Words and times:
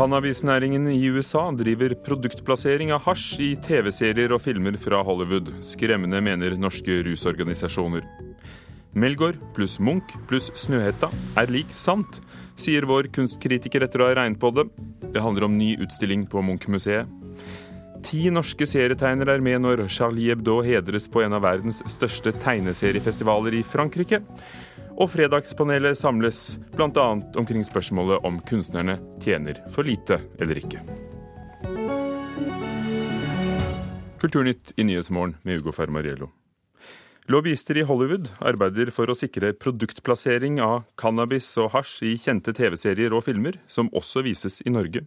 Cannabisnæringen 0.00 0.86
i 0.88 1.10
USA 1.12 1.42
driver 1.52 1.92
produktplassering 2.06 2.88
av 2.94 3.02
hasj 3.04 3.42
i 3.44 3.48
TV-serier 3.60 4.32
og 4.32 4.40
filmer 4.40 4.78
fra 4.80 5.02
Hollywood. 5.04 5.50
Skremmende, 5.60 6.22
mener 6.24 6.54
norske 6.56 7.02
rusorganisasjoner. 7.04 8.06
Melgaard 8.96 9.36
pluss 9.52 9.74
Munch 9.76 10.14
pluss 10.30 10.48
Snøhetta 10.56 11.10
er 11.36 11.52
lik 11.52 11.76
sant, 11.76 12.22
sier 12.56 12.88
vår 12.88 13.10
kunstkritiker 13.12 13.84
etter 13.84 14.00
å 14.00 14.08
ha 14.08 14.16
regnet 14.22 14.40
på 14.40 14.54
det. 14.56 14.70
Det 15.12 15.20
handler 15.20 15.50
om 15.50 15.60
ny 15.60 15.74
utstilling 15.84 16.24
på 16.32 16.40
Munch-museet. 16.48 17.04
Ti 18.00 18.22
norske 18.32 18.64
serietegnere 18.64 19.36
er 19.36 19.44
med 19.44 19.60
når 19.66 19.84
Charlie 19.92 20.32
Hebdo 20.32 20.62
hedres 20.64 21.10
på 21.12 21.26
en 21.26 21.36
av 21.36 21.44
verdens 21.44 21.84
største 21.92 22.32
tegneseriefestivaler 22.40 23.60
i 23.60 23.64
Frankrike. 23.68 24.24
Og 25.00 25.08
Fredagspanelet 25.08 25.96
samles 25.96 26.58
bl.a. 26.74 27.06
omkring 27.40 27.64
spørsmålet 27.64 28.20
om 28.26 28.36
kunstnerne 28.44 28.98
tjener 29.24 29.62
for 29.72 29.88
lite 29.88 30.20
eller 30.36 30.60
ikke. 30.60 30.82
Kulturnytt 34.20 34.74
i 34.76 34.84
Nyhetsmorgen 34.84 35.38
med 35.42 35.62
Ugo 35.62 35.72
Fermariello. 35.72 36.28
Lobbyister 37.30 37.78
i 37.80 37.84
Hollywood 37.86 38.26
arbeider 38.44 38.90
for 38.92 39.08
å 39.08 39.16
sikre 39.16 39.54
produktplassering 39.56 40.58
av 40.60 40.82
cannabis 41.00 41.48
og 41.62 41.70
hasj 41.76 41.94
i 42.10 42.12
kjente 42.20 42.52
TV-serier 42.56 43.14
og 43.16 43.24
filmer, 43.24 43.56
som 43.70 43.88
også 43.96 44.24
vises 44.26 44.60
i 44.66 44.72
Norge. 44.74 45.06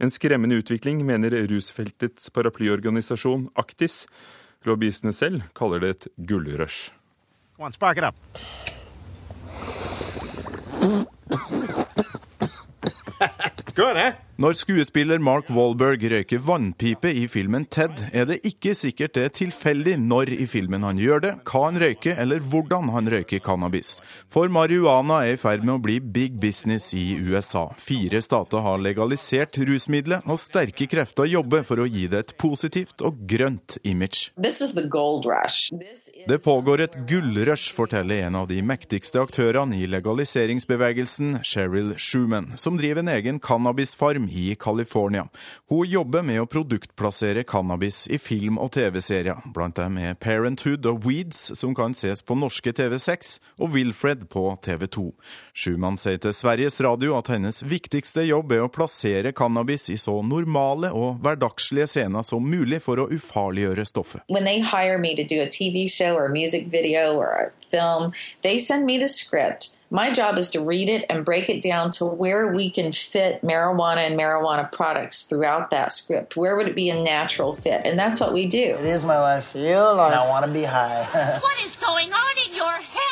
En 0.00 0.12
skremmende 0.14 0.60
utvikling, 0.62 1.02
mener 1.04 1.34
rusfeltets 1.50 2.30
paraplyorganisasjon 2.32 3.50
Aktis. 3.58 4.06
Lobbyistene 4.64 5.12
selv 5.12 5.50
kaller 5.58 5.84
det 5.84 5.92
et 5.96 6.10
gullrush. 6.30 6.94
Good, 13.74 13.96
eh? 13.96 14.12
Når 14.38 14.54
skuespiller 14.54 15.18
Mark 15.18 15.48
Wahlberg 15.50 16.04
røyker 16.12 16.38
vannpipe 16.46 17.10
i 17.10 17.24
filmen 17.26 17.64
Ted, 17.74 18.04
er 18.14 18.28
det 18.28 18.36
ikke 18.46 18.70
sikkert 18.78 19.16
det 19.16 19.22
er 19.26 19.32
tilfeldig 19.34 19.96
når 19.98 20.30
i 20.30 20.44
filmen 20.46 20.84
han 20.86 21.00
gjør 21.02 21.24
det, 21.24 21.32
hva 21.42 21.62
han 21.64 21.80
røyker 21.82 22.20
eller 22.22 22.38
hvordan 22.46 22.92
han 22.94 23.10
røyker 23.10 23.42
cannabis. 23.42 23.96
For 24.30 24.46
marihuana 24.46 25.24
er 25.26 25.34
i 25.34 25.40
ferd 25.42 25.64
med 25.66 25.72
å 25.74 25.82
bli 25.82 25.96
big 25.98 26.36
business 26.38 26.92
i 26.94 27.16
USA. 27.18 27.64
Fire 27.82 28.20
stater 28.22 28.62
har 28.62 28.78
legalisert 28.78 29.58
rusmiddelet, 29.58 30.22
og 30.30 30.38
sterke 30.38 30.86
krefter 30.86 31.26
jobber 31.26 31.66
for 31.66 31.82
å 31.82 31.88
gi 31.90 32.06
det 32.06 32.22
et 32.22 32.36
positivt 32.38 33.02
og 33.02 33.18
grønt 33.26 33.80
image. 33.82 34.30
Det 36.30 36.40
pågår 36.46 36.84
et 36.86 36.96
gullrush, 37.10 37.74
forteller 37.74 38.28
en 38.28 38.38
av 38.44 38.46
de 38.54 38.62
mektigste 38.62 39.18
aktørene 39.18 39.82
i 39.82 39.90
legaliseringsbevegelsen, 39.90 41.40
Sheryl 41.42 41.96
Schuman, 41.98 42.52
som 42.54 42.78
driver 42.78 43.02
en 43.02 43.14
egen 43.18 43.42
cannabisfarm 43.42 44.27
i 44.30 44.56
California. 44.60 45.28
Hun 45.68 45.86
jobber 45.88 46.22
med 46.22 46.40
å 46.42 46.46
produktplassere 46.46 47.44
cannabis 47.48 48.06
i 48.08 48.18
film- 48.18 48.58
og 48.58 48.72
TV-serier. 48.76 49.40
Blant 49.54 49.76
dem 49.76 49.98
er 49.98 50.14
Parenthood 50.14 50.86
og 50.86 51.04
Weeds, 51.06 51.58
som 51.58 51.74
kan 51.74 51.94
ses 51.94 52.22
på 52.22 52.36
norske 52.38 52.72
TV6, 52.72 53.38
og 53.58 53.72
Wilfred 53.76 54.28
på 54.32 54.44
TV2. 54.64 55.12
Schumann 55.54 55.98
sier 56.00 56.20
til 56.22 56.34
Sveriges 56.36 56.80
Radio 56.84 57.16
at 57.18 57.30
hennes 57.32 57.62
viktigste 57.62 58.26
jobb 58.28 58.52
er 58.56 58.66
å 58.66 58.72
plassere 58.72 59.32
cannabis 59.36 59.88
i 59.92 59.98
så 60.00 60.18
normale 60.22 60.92
og 60.92 61.22
hverdagslige 61.24 61.88
scener 61.90 62.26
som 62.26 62.44
mulig 62.44 62.82
for 62.84 63.00
å 63.02 63.08
ufarliggjøre 63.12 63.86
stoffet. 63.88 64.24
Film, 67.70 68.12
they 68.42 68.58
send 68.58 68.86
me 68.86 68.98
the 68.98 69.08
script. 69.08 69.77
My 69.90 70.10
job 70.10 70.36
is 70.36 70.50
to 70.50 70.60
read 70.60 70.90
it 70.90 71.06
and 71.08 71.24
break 71.24 71.48
it 71.48 71.62
down 71.62 71.90
to 71.92 72.04
where 72.04 72.52
we 72.52 72.68
can 72.68 72.92
fit 72.92 73.40
marijuana 73.42 74.06
and 74.06 74.18
marijuana 74.18 74.70
products 74.70 75.22
throughout 75.22 75.70
that 75.70 75.92
script. 75.92 76.36
Where 76.36 76.56
would 76.56 76.68
it 76.68 76.74
be 76.74 76.90
a 76.90 77.02
natural 77.02 77.54
fit? 77.54 77.82
And 77.84 77.98
that's 77.98 78.20
what 78.20 78.34
we 78.34 78.46
do. 78.46 78.58
It 78.58 78.84
is 78.84 79.04
my 79.04 79.18
life. 79.18 79.54
Your 79.54 79.94
life. 79.94 80.12
And 80.12 80.20
I 80.20 80.28
want 80.28 80.44
to 80.44 80.52
be 80.52 80.64
high. 80.64 81.04
what 81.42 81.64
is 81.64 81.76
going 81.76 82.12
on 82.12 82.46
in 82.46 82.54
your 82.54 82.70
head? 82.70 83.07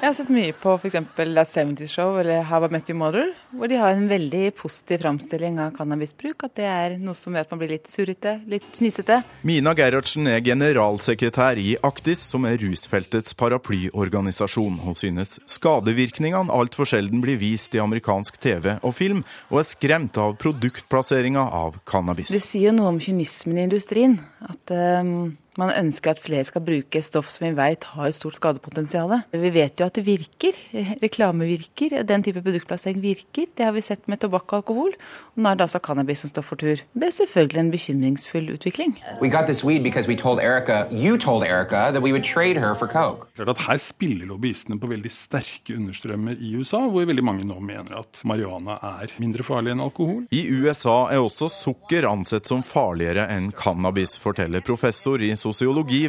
Jeg 0.00 0.08
har 0.08 0.14
sett 0.16 0.30
mye 0.32 0.52
på 0.56 0.72
f.eks. 0.80 0.94
That 1.12 1.50
70's 1.52 1.90
Show 1.92 2.14
eller 2.22 2.40
How 2.48 2.64
I 2.64 2.70
Met 2.72 2.88
Your 2.88 2.96
Mother, 2.96 3.34
hvor 3.52 3.68
de 3.68 3.76
har 3.76 3.92
en 3.92 4.06
veldig 4.08 4.54
positiv 4.56 5.02
framstilling 5.02 5.58
av 5.60 5.74
cannabisbruk. 5.76 6.46
At 6.46 6.54
det 6.56 6.64
er 6.64 6.94
noe 6.96 7.12
som 7.18 7.36
gjør 7.36 7.44
at 7.44 7.52
man 7.52 7.60
blir 7.60 7.74
litt 7.74 7.90
surrete, 7.92 8.32
litt 8.48 8.64
fnisete. 8.78 9.18
Mina 9.44 9.74
Gerhardsen 9.76 10.30
er 10.32 10.40
generalsekretær 10.46 11.60
i 11.60 11.74
Aktis, 11.84 12.22
som 12.32 12.48
er 12.48 12.56
rusfeltets 12.62 13.36
paraplyorganisasjon. 13.42 14.80
Hun 14.86 14.96
synes 14.96 15.36
skadevirkningene 15.44 16.48
altfor 16.56 16.88
sjelden 16.88 17.20
blir 17.20 17.36
vist 17.42 17.76
i 17.76 17.84
amerikansk 17.84 18.40
TV 18.40 18.78
og 18.78 18.96
film, 18.96 19.20
og 19.52 19.60
er 19.60 19.68
skremt 19.68 20.16
av 20.16 20.32
produktplasseringa 20.40 21.44
av 21.60 21.76
cannabis. 21.84 22.32
Det 22.32 22.40
sier 22.40 22.72
noe 22.72 22.94
om 22.94 23.04
kynismen 23.04 23.60
i 23.60 23.68
industrien. 23.68 24.16
At 24.48 24.72
um 24.72 25.36
man 25.60 25.72
ønsker 25.76 26.14
at 26.14 26.22
flere 26.22 26.46
skal 26.48 26.64
bruke 26.64 27.02
stoff 27.04 27.28
som 27.32 27.46
vi 27.48 27.52
vet 27.58 27.84
har 27.92 28.08
et 28.08 28.16
stort 28.16 28.38
skadepotensial. 28.38 29.12
Vi 29.32 29.50
vet 29.52 29.80
jo 29.80 29.88
at 29.88 29.98
det 29.98 30.04
virker. 30.06 30.56
Reklame 31.04 31.48
virker. 31.48 32.00
Den 32.06 32.24
type 32.24 32.42
produktplassering 32.44 33.00
virker. 33.02 33.50
Det 33.56 33.66
har 33.66 33.74
vi 33.76 33.84
sett 33.84 34.06
med 34.10 34.22
tobakk 34.22 34.48
og 34.50 34.62
alkohol. 34.62 34.96
Og 35.34 35.42
nå 35.42 35.50
er 35.50 35.58
det 35.58 35.66
altså 35.66 35.82
cannabis 35.84 36.24
som 36.24 36.32
står 36.32 36.46
for 36.46 36.60
tur. 36.60 36.82
Det 36.94 37.08
er 37.08 37.16
selvfølgelig 37.16 37.62
en 37.64 37.72
bekymringsfull 37.74 38.50
utvikling. 38.54 38.96
Erica, 40.40 40.80
Klart 43.36 43.52
at 43.52 43.64
Her 43.66 43.80
spiller 43.82 44.30
lobbyistene 44.30 44.78
på 44.80 44.90
veldig 44.90 45.12
sterke 45.12 45.76
understrømmer 45.76 46.40
i 46.40 46.54
USA, 46.56 46.82
hvor 46.88 47.08
veldig 47.08 47.24
mange 47.26 47.46
nå 47.48 47.58
mener 47.60 48.00
at 48.00 48.22
marihuana 48.24 48.78
er 49.02 49.12
mindre 49.20 49.44
farlig 49.46 49.74
enn 49.74 49.84
alkohol. 49.84 50.24
I 50.32 50.42
USA 50.60 51.10
er 51.12 51.20
også 51.20 51.50
sukker 51.52 52.08
ansett 52.08 52.48
som 52.48 52.64
farligere 52.66 53.26
enn 53.32 53.50
cannabis, 53.56 54.16
forteller 54.20 54.64
professor 54.64 55.20
i 55.20 55.32
sosiologi 55.36 55.49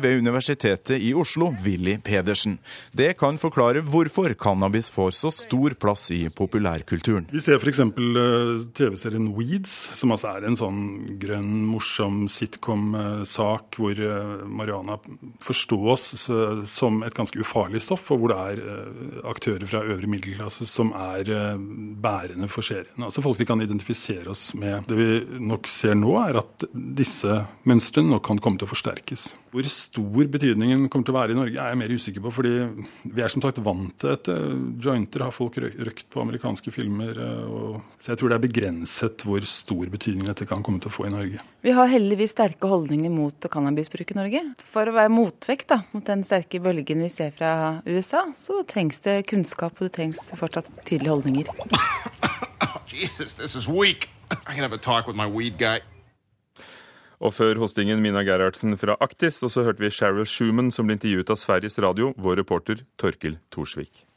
ved 0.02 0.18
Universitetet 0.18 1.02
i 1.02 1.14
Oslo, 1.14 1.52
Willy 1.64 1.98
Pedersen. 2.04 2.58
Det 2.92 3.18
kan 3.18 3.38
forklare 3.38 3.82
hvorfor 3.82 4.34
cannabis 4.34 4.90
får 4.90 5.12
så 5.12 5.32
stor 5.32 5.76
plass 5.80 6.12
i 6.12 6.30
populærkulturen. 6.30 7.28
Vi 7.32 7.42
ser 7.42 7.60
f.eks. 7.60 7.80
Eh, 7.80 8.52
TV-serien 8.78 9.30
Weeds, 9.36 9.74
som 10.00 10.12
altså 10.12 10.32
er 10.36 10.48
en 10.48 10.58
sånn 10.60 10.82
grønn, 11.22 11.64
morsom 11.70 12.26
sitcom-sak 12.32 13.80
hvor 13.80 14.02
eh, 14.02 14.46
marihuana 14.46 14.98
forstås 15.42 16.08
som 16.70 17.02
et 17.06 17.16
ganske 17.18 17.40
ufarlig 17.42 17.84
stoff, 17.86 18.10
og 18.12 18.22
hvor 18.24 18.34
det 18.34 18.40
er 18.42 18.64
eh, 18.66 19.22
aktører 19.32 19.68
fra 19.70 19.84
øvre 19.86 20.10
middelklasse 20.10 20.68
som 20.70 20.94
er 20.98 21.30
bærende 22.02 22.50
for 22.52 22.66
serien. 22.66 23.06
Altså 23.06 23.24
folk 23.24 23.40
vi 23.40 23.48
kan 23.50 23.62
identifisere 23.64 24.32
oss 24.32 24.52
med. 24.58 24.88
Det 24.90 24.98
vi 24.98 25.40
nok 25.42 25.70
ser 25.72 25.96
nå, 25.98 26.14
er 26.22 26.42
at 26.42 26.68
disse 26.72 27.42
mønstrene 27.68 28.16
nok 28.16 28.26
kan 28.28 28.42
komme 28.42 28.60
til 28.60 28.68
å 28.68 28.72
forsterkes. 28.72 29.21
Hvor 29.52 29.68
stor 29.68 30.28
betydningen 30.32 30.86
kommer 30.88 31.08
til 31.08 31.14
å 31.14 31.18
være 31.18 31.34
i 31.34 31.38
Norge, 31.38 31.60
er 31.60 31.74
jeg 31.74 31.80
mer 31.82 31.92
usikker 31.92 32.24
på. 32.24 32.32
fordi 32.32 32.54
vi 33.04 33.24
er 33.24 33.32
som 33.34 33.44
sagt 33.44 33.60
vant 33.64 33.92
til 34.00 34.14
dette. 34.14 34.36
Jointer 34.80 35.26
har 35.26 35.36
folk 35.36 35.58
røkt 35.60 36.08
på 36.10 36.22
amerikanske 36.24 36.72
filmer. 36.72 37.20
Og, 37.50 37.82
så 38.00 38.14
jeg 38.14 38.22
tror 38.22 38.32
det 38.32 38.38
er 38.38 38.46
begrenset 38.46 39.26
hvor 39.28 39.44
stor 39.44 39.92
betydning 39.92 40.30
dette 40.30 40.48
kan 40.48 40.64
komme 40.64 40.80
til 40.80 40.92
å 40.92 40.96
få 40.96 41.10
i 41.10 41.14
Norge. 41.14 41.44
Vi 41.62 41.76
har 41.76 41.92
heldigvis 41.92 42.32
sterke 42.34 42.72
holdninger 42.72 43.12
mot 43.12 43.50
cannabisbruk 43.52 44.16
i 44.16 44.20
Norge. 44.22 44.46
For 44.72 44.88
å 44.88 44.96
være 44.96 45.14
motvekt 45.14 45.70
da, 45.74 45.82
mot 45.92 46.08
den 46.08 46.24
sterke 46.28 46.64
bølgen 46.64 47.04
vi 47.04 47.12
ser 47.12 47.36
fra 47.36 47.54
USA, 47.86 48.24
så 48.38 48.64
trengs 48.64 49.04
det 49.04 49.26
kunnskap, 49.30 49.76
og 49.78 49.90
det 49.90 49.96
trengs 50.00 50.32
fortsatt 50.40 50.72
tydelige 50.86 51.12
holdninger. 51.12 51.52
Jesus, 52.92 53.36
this 53.36 53.56
is 53.56 53.68
weak. 53.68 54.10
I 54.32 54.54
can 54.54 54.64
have 54.64 54.74
a 54.74 54.78
talk 54.78 55.08
with 55.08 55.16
my 55.16 55.28
weed 55.28 55.58
guy. 55.58 55.80
Og 57.22 57.36
før 57.38 57.60
hostingen 57.62 58.02
Mina 58.02 58.24
Gerhardsen 58.26 58.74
fra 58.82 58.98
Aktis, 59.00 59.44
og 59.46 59.54
så 59.54 59.66
hørte 59.68 59.84
vi 59.84 59.94
Sheryl 59.94 60.26
Schumann 60.26 60.74
som 60.74 60.90
ble 60.90 60.98
intervjuet 60.98 61.30
av 61.30 61.38
Sveriges 61.38 61.78
Radio, 61.84 62.16
vår 62.18 62.42
reporter 62.42 62.82
Torkil 62.98 63.38
Thorsvik. 63.54 64.08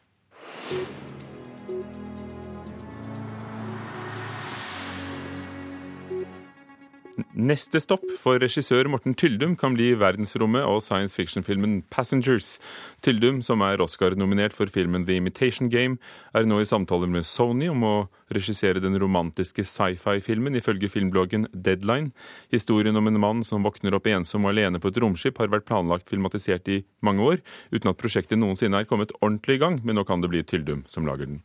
Neste 7.35 7.81
stopp 7.83 8.05
for 8.23 8.39
regissør 8.39 8.87
Morten 8.87 9.17
Tyldum 9.19 9.57
kan 9.59 9.75
bli 9.75 9.89
verdensrommet 9.99 10.63
og 10.71 10.79
science 10.87 11.17
fiction-filmen 11.19 11.83
'Passengers'. 11.91 12.61
Tyldum, 13.03 13.41
som 13.43 13.61
er 13.61 13.83
Oscar-nominert 13.83 14.53
for 14.55 14.71
filmen 14.71 15.03
'The 15.05 15.17
Imitation 15.17 15.69
Game', 15.69 15.99
er 16.33 16.47
nå 16.47 16.61
i 16.61 16.65
samtaler 16.65 17.11
med 17.11 17.27
Sony 17.27 17.67
om 17.69 17.83
å 17.83 18.09
regissere 18.31 18.79
den 18.81 18.95
romantiske 18.95 19.65
sci-fi-filmen, 19.67 20.55
ifølge 20.55 20.87
filmbloggen 20.89 21.49
Deadline. 21.51 22.13
Historien 22.53 22.95
om 22.95 23.09
en 23.09 23.19
mann 23.19 23.43
som 23.43 23.65
våkner 23.65 23.95
opp 23.95 24.07
ensom 24.07 24.45
og 24.45 24.55
alene 24.55 24.79
på 24.79 24.95
et 24.95 25.03
romskip, 25.03 25.39
har 25.39 25.49
vært 25.49 25.67
planlagt 25.67 26.09
filmatisert 26.09 26.69
i 26.69 26.85
mange 27.03 27.19
år, 27.19 27.43
uten 27.73 27.91
at 27.91 27.99
prosjektet 27.99 28.39
noensinne 28.39 28.79
er 28.79 28.87
kommet 28.87 29.11
ordentlig 29.21 29.57
i 29.57 29.65
gang, 29.67 29.81
men 29.83 29.97
nå 29.97 30.07
kan 30.07 30.21
det 30.21 30.31
bli 30.31 30.45
Tyldum 30.45 30.85
som 30.87 31.05
lager 31.05 31.27
den. 31.27 31.43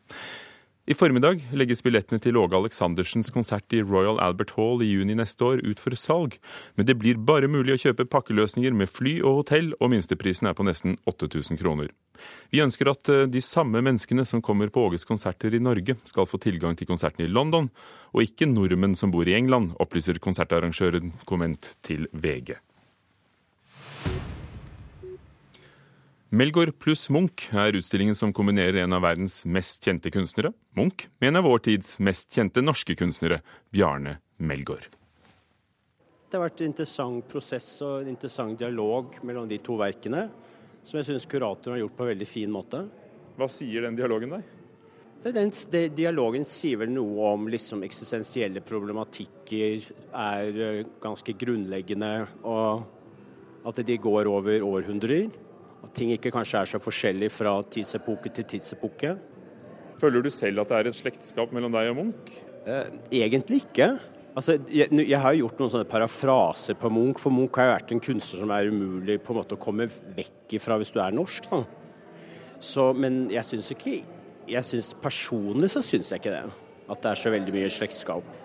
I 0.89 0.95
formiddag 0.97 1.43
legges 1.53 1.83
billettene 1.85 2.17
til 2.17 2.37
Åge 2.41 2.57
Aleksandersens 2.57 3.29
konsert 3.29 3.69
i 3.77 3.83
Royal 3.85 4.17
Albert 4.25 4.55
Hall 4.55 4.81
i 4.81 4.87
juni 4.89 5.13
neste 5.13 5.45
år 5.45 5.59
ut 5.61 5.77
for 5.77 5.93
salg, 5.93 6.39
men 6.73 6.87
det 6.89 6.95
blir 6.97 7.19
bare 7.27 7.45
mulig 7.45 7.75
å 7.75 7.81
kjøpe 7.83 8.07
pakkeløsninger 8.09 8.73
med 8.73 8.89
fly 8.89 9.19
og 9.19 9.43
hotell, 9.43 9.67
og 9.77 9.91
minsteprisen 9.93 10.49
er 10.49 10.55
på 10.57 10.65
nesten 10.65 10.95
8000 11.05 11.59
kroner. 11.61 11.91
Vi 12.49 12.63
ønsker 12.63 12.89
at 12.89 13.11
eh, 13.13 13.27
de 13.29 13.43
samme 13.45 13.83
menneskene 13.85 14.25
som 14.25 14.41
kommer 14.41 14.73
på 14.73 14.87
Åges 14.87 15.05
konserter 15.05 15.53
i 15.53 15.61
Norge, 15.61 15.93
skal 16.09 16.25
få 16.25 16.41
tilgang 16.41 16.73
til 16.79 16.89
konserten 16.89 17.21
i 17.27 17.29
London, 17.29 17.69
og 18.09 18.25
ikke 18.25 18.49
nordmenn 18.49 18.97
som 18.97 19.13
bor 19.13 19.29
i 19.29 19.37
England, 19.37 19.75
opplyser 19.77 20.17
konsertarrangøren 20.17 21.13
komment 21.29 21.75
til 21.85 22.09
VG. 22.17 22.55
Melgaard 26.29 26.75
pluss 26.77 27.07
Munch 27.09 27.47
er 27.57 27.73
utstillingen 27.73 28.13
som 28.13 28.29
kombinerer 28.37 28.83
en 28.83 28.93
av 28.93 29.01
verdens 29.01 29.39
mest 29.49 29.81
kjente 29.81 30.11
kunstnere, 30.13 30.51
Munch, 30.77 31.07
med 31.17 31.31
en 31.31 31.39
av 31.39 31.47
vår 31.49 31.63
tids 31.65 31.95
mest 32.05 32.37
kjente 32.37 32.61
norske 32.61 32.93
kunstnere, 32.99 33.39
Bjarne 33.73 34.19
Melgaard. 34.37 34.85
Det 36.29 36.37
har 36.37 36.43
vært 36.43 36.61
en 36.61 36.69
interessant 36.69 37.25
prosess 37.31 37.71
og 37.81 38.03
en 38.03 38.13
interessant 38.13 38.61
dialog 38.61 39.17
mellom 39.25 39.49
de 39.49 39.57
to 39.65 39.79
verkene, 39.81 40.27
som 40.85 41.01
jeg 41.01 41.09
syns 41.09 41.25
kuratoren 41.25 41.79
har 41.79 41.81
gjort 41.87 41.97
på 41.97 42.05
en 42.05 42.11
veldig 42.11 42.29
fin 42.29 42.53
måte. 42.53 42.83
Hva 43.33 43.49
sier 43.49 43.89
den 43.89 43.97
dialogen 43.97 44.37
deg? 44.37 44.55
Den, 45.25 45.49
den, 45.49 45.91
dialogen 45.97 46.45
sier 46.45 46.83
vel 46.85 46.93
noe 46.93 47.33
om 47.33 47.49
liksom 47.49 47.81
eksistensielle 47.89 48.61
problematikker 48.61 49.91
er 50.13 50.63
eh, 50.69 50.85
ganske 51.01 51.33
grunnleggende, 51.41 52.13
og 52.45 53.65
at 53.65 53.81
de 53.81 53.97
går 53.97 54.29
over 54.29 54.69
århundrer. 54.75 55.31
At 55.83 55.95
ting 55.95 56.11
ikke 56.13 56.31
kanskje 56.35 56.61
er 56.61 56.69
så 56.73 56.81
forskjellig 56.81 57.31
fra 57.31 57.55
tidsepoke 57.71 58.31
til 58.35 58.47
tidsepoke. 58.53 59.15
Føler 59.99 60.23
du 60.23 60.29
selv 60.31 60.63
at 60.63 60.71
det 60.71 60.77
er 60.77 60.89
et 60.89 60.97
slektskap 60.97 61.51
mellom 61.55 61.75
deg 61.75 61.91
og 61.91 61.99
Munch? 61.99 62.39
Eh, 62.67 62.91
egentlig 63.21 63.63
ikke. 63.65 63.93
Altså, 64.37 64.59
jeg, 64.71 64.91
jeg, 64.93 65.19
har 65.19 65.35
gjort 65.35 65.59
noen 65.59 65.71
sånne 65.73 65.89
parafraser 65.89 66.77
på 66.79 66.91
Munch, 66.93 67.19
for 67.19 67.33
Munch 67.33 67.57
har 67.59 67.69
jo 67.69 67.73
vært 67.75 67.93
en 67.95 68.03
kunstner 68.03 68.43
som 68.43 68.53
er 68.55 68.69
umulig 68.71 69.17
på 69.23 69.33
en 69.33 69.39
måte 69.41 69.57
å 69.57 69.61
komme 69.61 69.89
vekk 69.89 70.55
ifra 70.59 70.77
hvis 70.79 70.93
du 70.95 70.99
er 71.03 71.15
norsk. 71.15 71.49
Så, 72.63 72.91
men 72.95 73.25
jeg 73.33 73.47
syns 73.47 73.73
ikke 73.75 73.99
jeg 74.49 74.65
synes, 74.65 74.95
Personlig 74.97 75.69
så 75.69 75.83
syns 75.85 76.09
jeg 76.11 76.23
ikke 76.23 76.33
det. 76.33 76.45
At 76.89 77.03
det 77.03 77.11
er 77.11 77.19
så 77.21 77.31
veldig 77.33 77.53
mye 77.53 77.71
slektskap 77.73 78.37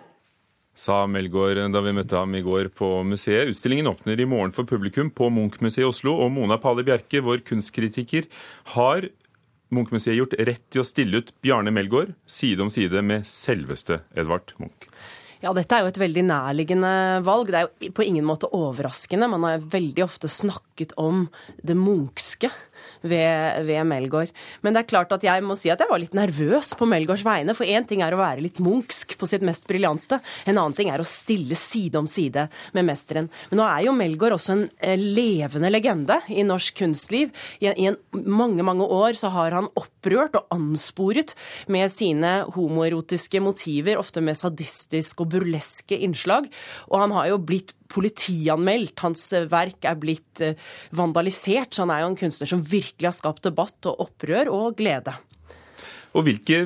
sa 0.74 1.04
Melgaard 1.06 1.60
da 1.72 1.82
vi 1.84 1.94
møtte 1.94 2.18
ham 2.18 2.34
i 2.34 2.42
går 2.44 2.70
på 2.74 2.88
museet. 3.06 3.50
Utstillingen 3.52 3.88
åpner 3.92 4.20
i 4.20 4.28
morgen 4.28 4.54
for 4.54 4.68
publikum 4.68 5.12
på 5.14 5.30
Munch-museet 5.32 5.84
i 5.84 5.88
Oslo. 5.88 6.16
Og 6.24 6.32
Mona 6.34 6.58
Pali 6.62 6.84
Bjerke, 6.86 7.22
vår 7.24 7.44
kunstkritiker, 7.46 8.26
har 8.74 9.08
Munch-museet 9.74 10.18
gjort 10.18 10.38
rett 10.46 10.64
til 10.70 10.82
å 10.82 10.86
stille 10.86 11.22
ut 11.22 11.34
Bjarne 11.44 11.72
Melgaard 11.74 12.14
side 12.26 12.62
om 12.62 12.72
side 12.72 13.02
med 13.06 13.26
selveste 13.28 14.02
Edvard 14.18 14.54
Munch? 14.60 14.90
Ja, 15.44 15.52
dette 15.52 15.76
er 15.76 15.84
jo 15.84 15.90
et 15.90 16.00
veldig 16.00 16.22
nærliggende 16.24 16.90
valg. 17.26 17.50
Det 17.52 17.58
er 17.58 17.66
jo 17.68 17.92
på 17.92 18.04
ingen 18.06 18.24
måte 18.24 18.48
overraskende. 18.48 19.28
Man 19.28 19.44
har 19.44 19.66
veldig 19.74 20.06
ofte 20.06 20.30
snakket 20.32 20.94
om 21.00 21.26
det 21.60 21.76
munkske 21.76 22.48
ved, 23.04 23.64
ved 23.68 23.84
Melgaard. 23.88 24.32
Men 24.64 24.74
det 24.74 24.82
er 24.82 24.90
klart 24.90 25.12
at 25.14 25.24
jeg 25.26 25.44
må 25.44 25.56
si 25.58 25.70
at 25.72 25.82
jeg 25.82 25.90
var 25.90 26.00
litt 26.00 26.16
nervøs 26.16 26.72
på 26.78 26.88
Melgaards 26.88 27.24
vegne. 27.26 27.54
For 27.56 27.68
én 27.68 27.86
ting 27.88 28.02
er 28.04 28.16
å 28.16 28.20
være 28.20 28.44
litt 28.44 28.60
munksk 28.64 29.16
på 29.20 29.28
sitt 29.30 29.44
mest 29.46 29.68
briljante, 29.70 30.20
en 30.48 30.56
annen 30.56 30.76
ting 30.76 30.90
er 30.92 31.02
å 31.02 31.08
stille 31.08 31.56
side 31.58 32.00
om 32.00 32.08
side 32.10 32.46
med 32.76 32.88
mesteren. 32.88 33.30
Men 33.50 33.60
nå 33.60 33.68
er 33.68 33.86
jo 33.86 33.96
Melgaard 33.96 34.38
også 34.38 34.54
en 34.56 34.66
eh, 34.78 34.98
levende 34.98 35.70
legende 35.72 36.20
i 36.32 36.44
norsk 36.46 36.80
kunstliv. 36.80 37.32
I, 37.60 37.70
i 37.70 37.88
en, 37.92 37.98
mange, 38.12 38.64
mange 38.66 38.88
år 38.88 39.18
så 39.18 39.30
har 39.34 39.56
han 39.56 39.70
opprørt 39.78 40.38
og 40.40 40.50
ansporet 40.54 41.36
med 41.72 41.92
sine 41.92 42.36
homoerotiske 42.54 43.42
motiver, 43.44 44.00
ofte 44.00 44.24
med 44.24 44.38
sadistisk 44.38 45.24
og 45.24 45.32
burleske 45.36 45.98
innslag. 46.04 46.48
Og 46.90 47.00
han 47.04 47.14
har 47.16 47.32
jo 47.32 47.40
blitt 47.42 47.74
politianmeldt. 47.94 48.98
Hans 49.04 49.26
eh, 49.36 49.46
verk 49.50 49.86
er 49.88 50.00
blitt 50.00 50.42
eh, 50.44 50.58
vandalisert. 50.96 51.74
Så 51.74 51.84
han 51.84 51.94
er 51.94 52.04
jo 52.04 52.10
en 52.12 52.20
kunstner 52.24 52.50
som 52.50 52.64
virkelig 52.64 53.10
har 53.10 53.16
skapt 53.16 53.46
debatt 53.46 53.90
og 53.90 54.06
opprør 54.08 54.52
og 54.52 54.78
glede. 54.80 55.14
Og 56.14 56.28
hvilke 56.28 56.64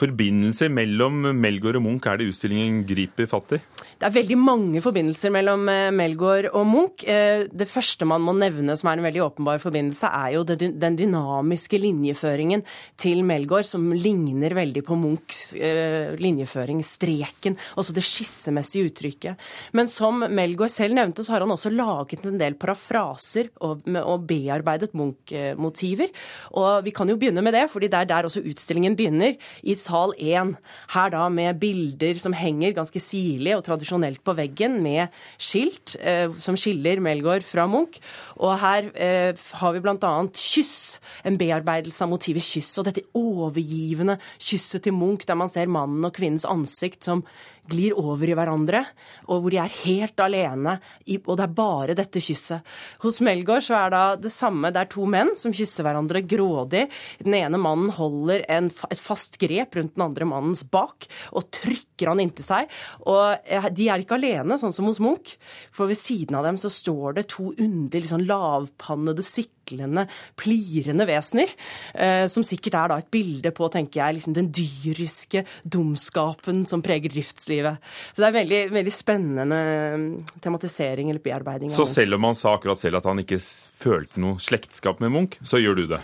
forbindelser 0.00 0.72
mellom 0.72 1.22
Melgaard 1.36 1.78
og 1.80 1.84
Munch 1.84 2.08
er 2.08 2.20
det 2.20 2.30
utstillingen 2.30 2.82
griper 2.88 3.28
fatt 3.30 3.56
i? 3.56 3.60
Det 4.00 4.08
er 4.08 4.14
veldig 4.14 4.36
mange 4.40 4.80
forbindelser 4.80 5.32
mellom 5.34 5.66
eh, 5.68 5.90
Melgaard 5.92 6.48
og 6.56 6.64
Munch. 6.68 7.04
Eh, 7.04 7.44
det 7.52 7.68
første 7.68 8.06
man 8.08 8.24
må 8.24 8.32
nevne 8.38 8.76
som 8.78 8.88
er 8.90 9.00
en 9.00 9.06
veldig 9.06 9.22
åpenbar 9.26 9.60
forbindelse, 9.62 10.08
er 10.08 10.36
jo 10.36 10.44
den 10.48 10.96
dynamiske 10.96 11.80
linjeføringen 11.80 12.64
til 13.00 13.20
Melgaard, 13.28 13.68
som 13.68 13.90
ligner 13.92 14.56
veldig 14.56 14.84
på 14.86 14.96
Munchs 14.98 15.42
eh, 15.58 16.14
linjeføring, 16.20 16.80
streken, 16.86 17.58
altså 17.76 17.94
det 17.96 18.06
skissemessige 18.06 18.90
uttrykket. 18.90 19.50
Men 19.76 19.90
som 19.90 20.24
Melgaard 20.24 20.72
selv 20.72 20.96
nevnte, 20.96 21.26
så 21.26 21.36
har 21.36 21.44
han 21.44 21.52
også 21.52 21.72
laget 21.74 22.24
en 22.28 22.40
del 22.40 22.56
parafraser 22.60 23.52
og, 23.60 23.84
bearbeidet 24.30 24.94
Munch-motiver. 24.96 26.10
Og 26.56 26.84
vi 26.86 26.92
kan 26.94 27.08
jo 27.08 27.18
begynne 27.20 27.44
med 27.44 27.54
det, 27.56 27.66
fordi 27.72 27.88
det 27.90 28.00
er 28.00 28.08
der 28.10 28.28
også 28.28 28.42
utstillingen 28.46 28.96
begynner 28.98 29.36
i 29.62 29.76
sal 29.90 30.14
1. 30.16 30.54
Her 30.94 31.12
da 31.12 31.26
med 31.32 31.58
bilder 31.62 32.20
som 32.22 32.34
henger 32.36 32.76
ganske 32.76 33.02
sirlig 33.02 33.56
og 33.56 33.64
tradisjonelt 33.66 34.22
på 34.24 34.34
veggen, 34.38 34.78
med 34.84 35.10
skilt 35.40 35.96
eh, 36.00 36.30
som 36.40 36.58
skiller 36.58 37.02
Melgaard 37.02 37.46
fra 37.46 37.66
Munch. 37.70 38.00
Og 38.40 38.56
her 38.62 38.90
eh, 38.94 39.34
har 39.60 39.76
vi 39.76 39.82
bl.a. 39.84 40.14
kyss, 40.36 41.00
en 41.26 41.38
bearbeidelse 41.40 42.04
av 42.06 42.12
motivet 42.12 42.44
kyss. 42.44 42.72
Og 42.80 42.88
dette 42.88 43.06
overgivende 43.18 44.18
kysset 44.38 44.86
til 44.86 44.96
Munch, 44.96 45.26
der 45.28 45.38
man 45.38 45.52
ser 45.52 45.70
mannen 45.70 46.06
og 46.06 46.14
kvinnens 46.16 46.48
ansikt 46.48 47.10
som 47.10 47.24
glir 47.70 47.96
over 47.98 48.28
i 48.28 48.36
hverandre, 48.36 48.82
og 49.28 49.42
hvor 49.42 49.52
de 49.52 49.60
er 49.62 49.76
helt 49.82 50.20
alene, 50.22 50.76
og 51.20 51.32
det 51.38 51.44
er 51.44 51.54
bare 51.56 51.96
dette 51.98 52.22
kysset. 52.22 52.66
Hos 53.04 53.20
Melgaard 53.24 53.64
så 53.66 53.76
er 53.78 53.94
det 53.94 54.04
det 54.26 54.32
samme. 54.34 54.72
Det 54.72 54.82
er 54.82 54.90
to 54.92 55.06
menn 55.10 55.34
som 55.38 55.54
kysser 55.54 55.86
hverandre 55.86 56.22
grådig. 56.26 56.86
Den 57.22 57.36
ene 57.40 57.60
mannen 57.60 57.92
holder 57.94 58.44
en, 58.50 58.70
et 58.90 59.02
fast 59.02 59.38
grep 59.40 59.76
rundt 59.78 59.96
den 59.96 60.06
andre 60.06 60.28
mannens 60.28 60.64
bak 60.64 61.08
og 61.34 61.48
trykker 61.54 62.12
han 62.12 62.22
inntil 62.22 62.46
seg. 62.46 62.70
Og 63.10 63.50
de 63.76 63.88
er 63.90 64.02
ikke 64.02 64.18
alene, 64.18 64.58
sånn 64.60 64.74
som 64.74 64.88
hos 64.90 65.02
Munch, 65.02 65.36
for 65.74 65.90
ved 65.90 66.00
siden 66.00 66.38
av 66.38 66.46
dem 66.48 66.58
så 66.60 66.70
står 66.72 67.18
det 67.18 67.28
to 67.34 67.50
underlig 67.56 68.10
sånn 68.10 68.26
lavpannede, 68.28 69.24
siklende, 69.70 70.06
plirende 70.36 71.06
vesener, 71.08 71.50
eh, 71.94 72.26
som 72.28 72.44
sikkert 72.46 72.74
er 72.74 72.90
da 72.92 72.98
et 73.00 73.10
bilde 73.10 73.52
på, 73.54 73.68
tenker 73.72 74.02
jeg, 74.02 74.18
liksom 74.18 74.34
den 74.36 74.50
dyriske 74.52 75.44
dumskapen 75.62 76.66
som 76.66 76.82
preger 76.82 77.12
driftslivet. 77.12 77.78
Så 78.12 78.22
det 78.22 78.28
er 78.30 78.38
veldig, 78.40 78.60
veldig 78.74 78.94
spennende 78.94 79.60
um, 79.94 80.08
tematisering 80.40 81.10
eller 81.10 81.22
bearbeiding. 81.22 81.72
Så 81.74 81.86
selv 81.86 82.18
om 82.18 82.28
han 82.30 82.38
sa 82.38 82.54
akkurat 82.56 82.80
selv 82.80 83.00
at 83.00 83.08
han 83.08 83.22
ikke 83.22 83.40
følte 83.40 84.20
noe 84.22 84.40
slektskap 84.42 85.00
med 85.00 85.14
Munch, 85.14 85.40
så 85.46 85.60
gjør 85.60 85.82
du 85.82 85.86
det? 85.94 86.02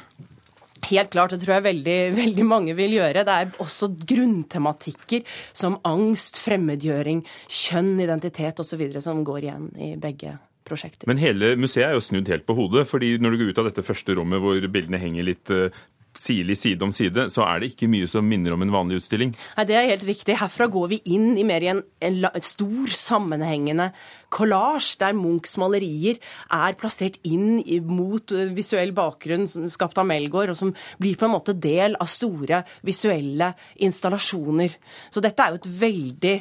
Helt 0.87 1.11
klart, 1.11 1.33
det 1.35 1.43
tror 1.43 1.57
jeg 1.57 1.67
veldig, 1.67 1.99
veldig 2.23 2.47
mange 2.47 2.77
vil 2.79 2.99
gjøre. 2.99 3.25
Det 3.27 3.37
er 3.37 3.63
også 3.63 3.91
grunntematikker 4.07 5.39
som 5.57 5.81
angst, 5.89 6.39
fremmedgjøring, 6.43 7.25
kjønn, 7.51 7.97
identitet 8.05 8.63
osv. 8.63 8.85
som 9.03 9.25
går 9.27 9.49
igjen 9.49 9.71
i 9.83 9.95
begge 10.01 10.37
prosjekter. 10.67 11.09
Men 11.11 11.21
hele 11.23 11.55
museet 11.61 11.89
er 11.89 11.97
jo 11.97 12.05
snudd 12.05 12.29
helt 12.33 12.47
på 12.47 12.57
hodet. 12.59 12.87
fordi 12.87 13.17
når 13.19 13.31
du 13.31 13.43
går 13.43 13.53
ut 13.53 13.63
av 13.63 13.71
dette 13.71 13.87
første 13.87 14.17
rommet 14.19 14.43
hvor 14.43 14.69
bildene 14.73 15.01
henger 15.01 15.27
litt 15.27 15.53
uh, 15.55 15.69
sirlig 16.17 16.57
side 16.59 16.85
om 16.85 16.93
side, 16.95 17.29
så 17.33 17.45
er 17.47 17.61
det 17.61 17.73
ikke 17.73 17.89
mye 17.91 18.09
som 18.11 18.27
minner 18.27 18.55
om 18.55 18.65
en 18.65 18.73
vanlig 18.73 19.01
utstilling. 19.01 19.35
Nei, 19.57 19.65
Det 19.69 19.77
er 19.77 19.91
helt 19.91 20.07
riktig. 20.09 20.39
Herfra 20.41 20.69
går 20.73 20.89
vi 20.95 21.01
inn 21.13 21.37
i 21.39 21.45
mer 21.45 21.65
i 21.65 21.71
en, 21.73 21.83
en, 22.01 22.19
en 22.31 22.45
stor, 22.45 22.89
sammenhengende 22.97 23.91
kollasj, 24.33 24.97
der 25.03 25.17
Munchs 25.17 25.57
malerier 25.61 26.19
er 26.53 26.79
plassert 26.81 27.19
inn 27.29 27.61
mot 27.87 28.33
eh, 28.33 28.51
visuell 28.57 28.93
bakgrunn 28.97 29.47
skapt 29.47 30.01
av 30.01 30.09
Melgaard, 30.09 30.53
og 30.55 30.59
som 30.59 30.75
blir 30.99 31.19
på 31.19 31.29
en 31.29 31.37
måte 31.37 31.57
del 31.57 31.99
av 32.01 32.11
store 32.11 32.65
visuelle 32.87 33.53
installasjoner. 33.87 34.77
Så 35.11 35.23
dette 35.25 35.43
er 35.43 35.55
jo 35.55 35.63
et 35.63 35.73
veldig 35.85 36.37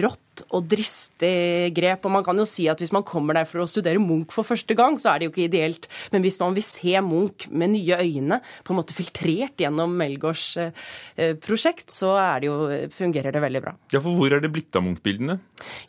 rått 0.00 0.29
og 0.48 0.66
dristig 0.70 1.70
grep. 1.76 2.06
Og 2.06 2.14
man 2.14 2.26
kan 2.26 2.38
jo 2.38 2.46
si 2.48 2.66
at 2.70 2.80
hvis 2.80 2.94
man 2.94 3.06
kommer 3.06 3.36
der 3.36 3.48
for 3.48 3.62
å 3.62 3.68
studere 3.68 4.02
Munch 4.02 4.34
for 4.34 4.46
første 4.46 4.76
gang, 4.78 4.98
så 5.00 5.12
er 5.12 5.20
det 5.20 5.28
jo 5.28 5.34
ikke 5.34 5.48
ideelt. 5.48 5.88
Men 6.14 6.24
hvis 6.24 6.40
man 6.42 6.56
vil 6.56 6.66
se 6.66 6.96
Munch 7.04 7.48
med 7.50 7.74
nye 7.74 8.00
øyne, 8.00 8.40
på 8.64 8.74
en 8.74 8.80
måte 8.80 8.96
filtrert 8.96 9.60
gjennom 9.60 9.94
Melgaards 9.98 10.46
eh, 10.60 11.36
prosjekt, 11.42 11.90
så 11.94 12.14
det 12.40 12.50
jo, 12.50 12.58
fungerer 12.94 13.34
det 13.34 13.42
veldig 13.42 13.64
bra. 13.64 13.74
Ja, 13.94 14.00
for 14.02 14.16
hvor 14.16 14.32
er 14.32 14.42
det 14.42 14.52
blitt 14.54 14.76
av 14.76 14.84
Munch-bildene? 14.86 15.38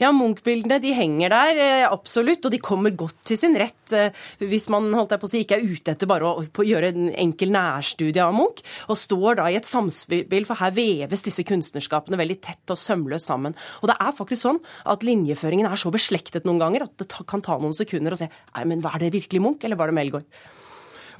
Ja, 0.02 0.12
Munch-bildene 0.16 0.82
de 0.84 0.94
henger 0.98 1.34
der, 1.34 1.62
eh, 1.62 1.88
absolutt. 1.88 2.46
Og 2.46 2.54
de 2.54 2.62
kommer 2.64 2.96
godt 2.96 3.20
til 3.28 3.40
sin 3.40 3.56
rett 3.60 3.96
eh, 3.96 4.16
hvis 4.42 4.70
man 4.74 4.90
holdt 4.96 5.16
jeg 5.16 5.22
på 5.22 5.30
å 5.30 5.32
si, 5.32 5.44
ikke 5.46 5.60
er 5.60 5.68
ute 5.68 5.96
etter 5.96 6.10
bare 6.10 6.32
å 6.32 6.66
gjøre 6.66 6.92
en 6.92 7.12
enkel 7.28 7.54
nærstudie 7.54 8.24
av 8.24 8.36
Munch, 8.36 8.64
og 8.90 9.00
står 9.00 9.42
da 9.42 9.48
i 9.52 9.58
et 9.60 9.68
samspill, 9.68 10.48
for 10.48 10.60
her 10.62 10.74
veves 10.76 11.26
disse 11.26 11.46
kunstnerskapene 11.48 12.20
veldig 12.20 12.40
tett 12.44 12.74
og 12.74 12.80
sømløst 12.80 13.30
sammen. 13.32 13.56
Og 13.82 13.92
det 13.92 13.98
er 14.02 14.16
faktisk 14.16 14.41
sånn 14.42 14.62
at 14.90 15.06
linjeføringen 15.08 15.70
er 15.70 15.80
så 15.80 15.94
beslektet 15.94 16.48
noen 16.48 16.62
ganger 16.62 16.88
at 16.88 16.96
det 17.02 17.10
kan 17.30 17.44
ta 17.46 17.60
noen 17.62 17.78
sekunder 17.78 18.16
å 18.16 18.20
se 18.20 18.30
nei, 18.30 18.66
men 18.68 18.84
var 18.84 19.00
det 19.02 19.14
virkelig 19.16 19.44
Munch, 19.44 19.64
eller 19.68 19.80
var 19.80 19.92
det 19.92 19.98
Melgaard? 20.00 20.28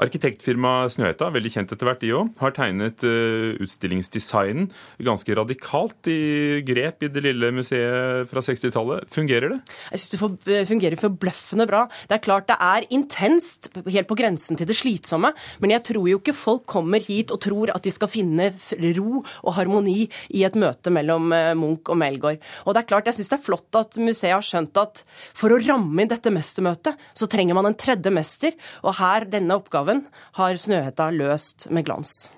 Arkitektfirmaet 0.02 0.96
Snøhetta, 0.96 1.28
veldig 1.30 1.52
kjent 1.54 1.72
etter 1.76 1.86
hvert 1.86 2.02
de 2.02 2.10
òg, 2.18 2.32
har 2.42 2.54
tegnet 2.56 3.04
uh, 3.06 3.54
utstillingsdesignen 3.62 4.72
ganske 5.06 5.36
radikalt 5.38 6.10
i 6.10 6.62
grep 6.66 7.06
i 7.06 7.10
det 7.14 7.22
lille 7.22 7.52
museet 7.54 8.30
fra 8.32 8.42
60-tallet. 8.42 9.06
Fungerer 9.14 9.54
det? 9.54 9.60
Jeg 9.92 10.02
syns 10.02 10.16
det 10.16 10.56
eh, 10.56 10.66
fungerer 10.66 10.98
forbløffende 10.98 11.68
bra. 11.70 11.84
Det 12.10 12.18
er 12.18 12.24
klart 12.26 12.50
det 12.50 12.58
er 12.58 12.88
intenst, 12.90 13.70
helt 13.86 14.10
på 14.10 14.18
grensen 14.18 14.58
til 14.58 14.70
det 14.70 14.78
slitsomme, 14.80 15.34
men 15.62 15.76
jeg 15.76 15.86
tror 15.92 16.10
jo 16.10 16.22
ikke 16.22 16.36
folk 16.38 16.66
kommer 16.70 17.04
hit 17.06 17.34
og 17.34 17.42
tror 17.46 17.74
at 17.76 17.86
de 17.86 17.94
skal 17.94 18.10
finne 18.10 18.50
ro 18.98 19.22
og 19.22 19.56
harmoni 19.58 20.08
i 20.34 20.46
et 20.48 20.58
møte 20.58 20.94
mellom 20.94 21.30
uh, 21.30 21.54
Munch 21.58 21.94
og 21.94 22.02
Melgaard. 22.02 22.42
Og 22.66 22.74
det 22.74 22.84
er 22.84 22.90
klart, 22.90 23.12
jeg 23.12 23.20
syns 23.20 23.34
det 23.36 23.38
er 23.38 23.46
flott 23.52 23.82
at 23.84 24.02
museet 24.02 24.34
har 24.34 24.46
skjønt 24.46 24.82
at 24.82 25.06
for 25.38 25.54
å 25.54 25.62
ramme 25.62 26.02
inn 26.02 26.10
dette 26.10 26.34
mestermøtet, 26.34 26.98
så 27.14 27.30
trenger 27.30 27.58
man 27.58 27.70
en 27.70 27.78
tredje 27.78 28.14
mester, 28.14 28.58
og 28.82 28.98
her, 28.98 29.30
denne 29.30 29.62
oppgaven 29.62 29.91
oppgaven 29.92 30.08
har 30.38 30.60
Snøhetta 30.60 31.12
løst 31.12 31.70
med 31.72 31.86
glans. 31.86 32.30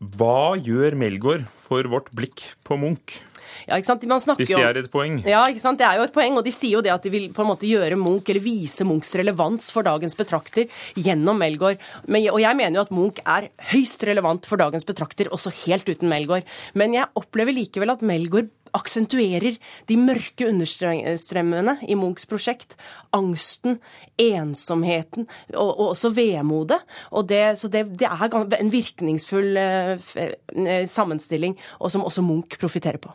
Hva 0.00 0.56
gjør 0.60 0.96
Melgaard 0.96 1.46
for 1.56 1.84
vårt 1.88 2.10
blikk 2.12 2.42
på 2.64 2.76
Munch? 2.76 3.22
Ja, 3.68 3.76
ikke 3.78 3.86
sant? 3.86 4.02
Hvis 4.04 4.50
det 4.50 4.58
er 4.58 4.76
et 4.80 4.90
poeng? 4.90 5.20
Ja, 5.24 5.44
ikke 5.48 5.62
sant? 5.62 5.78
det 5.78 5.86
er 5.86 6.00
jo 6.00 6.04
et 6.04 6.12
poeng. 6.12 6.34
Og 6.36 6.44
de 6.44 6.52
sier 6.52 6.76
jo 6.76 6.82
det 6.84 6.92
at 6.92 7.04
de 7.04 7.12
vil 7.12 7.28
på 7.32 7.44
en 7.44 7.48
måte 7.48 7.68
gjøre 7.68 7.96
Munch, 7.96 8.28
eller 8.28 8.42
vise 8.42 8.84
Munchs 8.84 9.14
relevans 9.16 9.70
for 9.72 9.86
dagens 9.86 10.16
betrakter 10.18 10.66
gjennom 10.96 11.38
Melgaard. 11.38 11.78
og 12.04 12.40
jeg 12.40 12.56
mener 12.56 12.80
jo 12.80 12.84
at 12.84 12.92
Munch 12.92 13.22
er 13.24 13.48
høyst 13.70 14.04
relevant 14.04 14.44
for 14.48 14.60
dagens 14.60 14.84
betrakter, 14.84 15.30
også 15.30 15.54
helt 15.64 15.88
uten 15.88 16.10
Melgaard. 16.10 16.44
Men 16.74 16.96
jeg 16.98 17.08
opplever 17.14 17.54
likevel 17.56 17.94
at 17.94 18.04
Melgaard 18.04 18.50
aksentuerer 18.74 19.58
de 19.88 19.98
mørke 20.00 20.48
understrømmene 20.50 21.76
i 21.86 21.96
Munchs 21.98 22.28
prosjekt. 22.30 22.76
Angsten, 23.14 23.78
ensomheten 24.20 25.28
og, 25.54 25.70
og 25.70 25.92
også 25.92 26.10
vemodet. 26.14 26.80
Og 27.14 27.28
det, 27.30 27.42
så 27.60 27.70
det, 27.72 27.86
det, 28.00 28.08
er 28.10 28.58
en 28.58 28.72
virkningsfull 28.72 29.60
eh, 29.60 30.10
eh, 30.18 30.84
sammenstilling, 30.90 31.56
og 31.80 31.94
som 31.94 32.04
også 32.06 32.24
Munch 32.26 32.58
profitterer 32.60 33.00
på. 33.02 33.14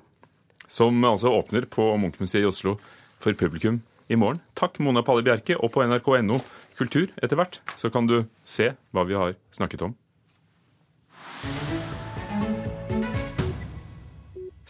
Som 0.70 1.04
altså 1.06 1.34
åpner 1.34 1.66
på 1.66 1.92
Munch-museet 1.98 2.46
i 2.46 2.50
Oslo 2.50 2.78
for 3.20 3.34
publikum 3.34 3.82
i 4.10 4.18
morgen. 4.18 4.42
Takk, 4.58 4.80
Mona 4.84 5.04
Palle 5.06 5.26
Bjerke, 5.26 5.58
og 5.58 5.74
på 5.74 5.86
nrk.no 5.86 6.40
kultur 6.80 7.10
etter 7.20 7.40
hvert, 7.40 7.60
så 7.76 7.92
kan 7.94 8.08
du 8.10 8.22
se 8.48 8.72
hva 8.96 9.06
vi 9.10 9.18
har 9.18 9.36
snakket 9.56 9.90
om. 9.90 9.98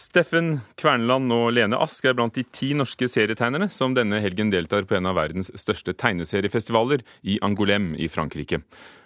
Steffen 0.00 0.62
Kverneland 0.80 1.28
og 1.34 1.50
Lene 1.52 1.76
Ask 1.76 2.06
er 2.08 2.14
blant 2.16 2.32
de 2.32 2.40
ti 2.56 2.70
norske 2.72 3.04
serietegnerne 3.10 3.66
som 3.68 3.92
denne 3.92 4.16
helgen 4.24 4.48
deltar 4.48 4.86
på 4.88 4.96
en 4.96 5.10
av 5.10 5.18
verdens 5.18 5.50
største 5.60 5.92
tegneseriefestivaler, 5.92 7.04
i 7.20 7.36
Angolem 7.44 7.90
i 8.00 8.08
Frankrike. 8.08 8.62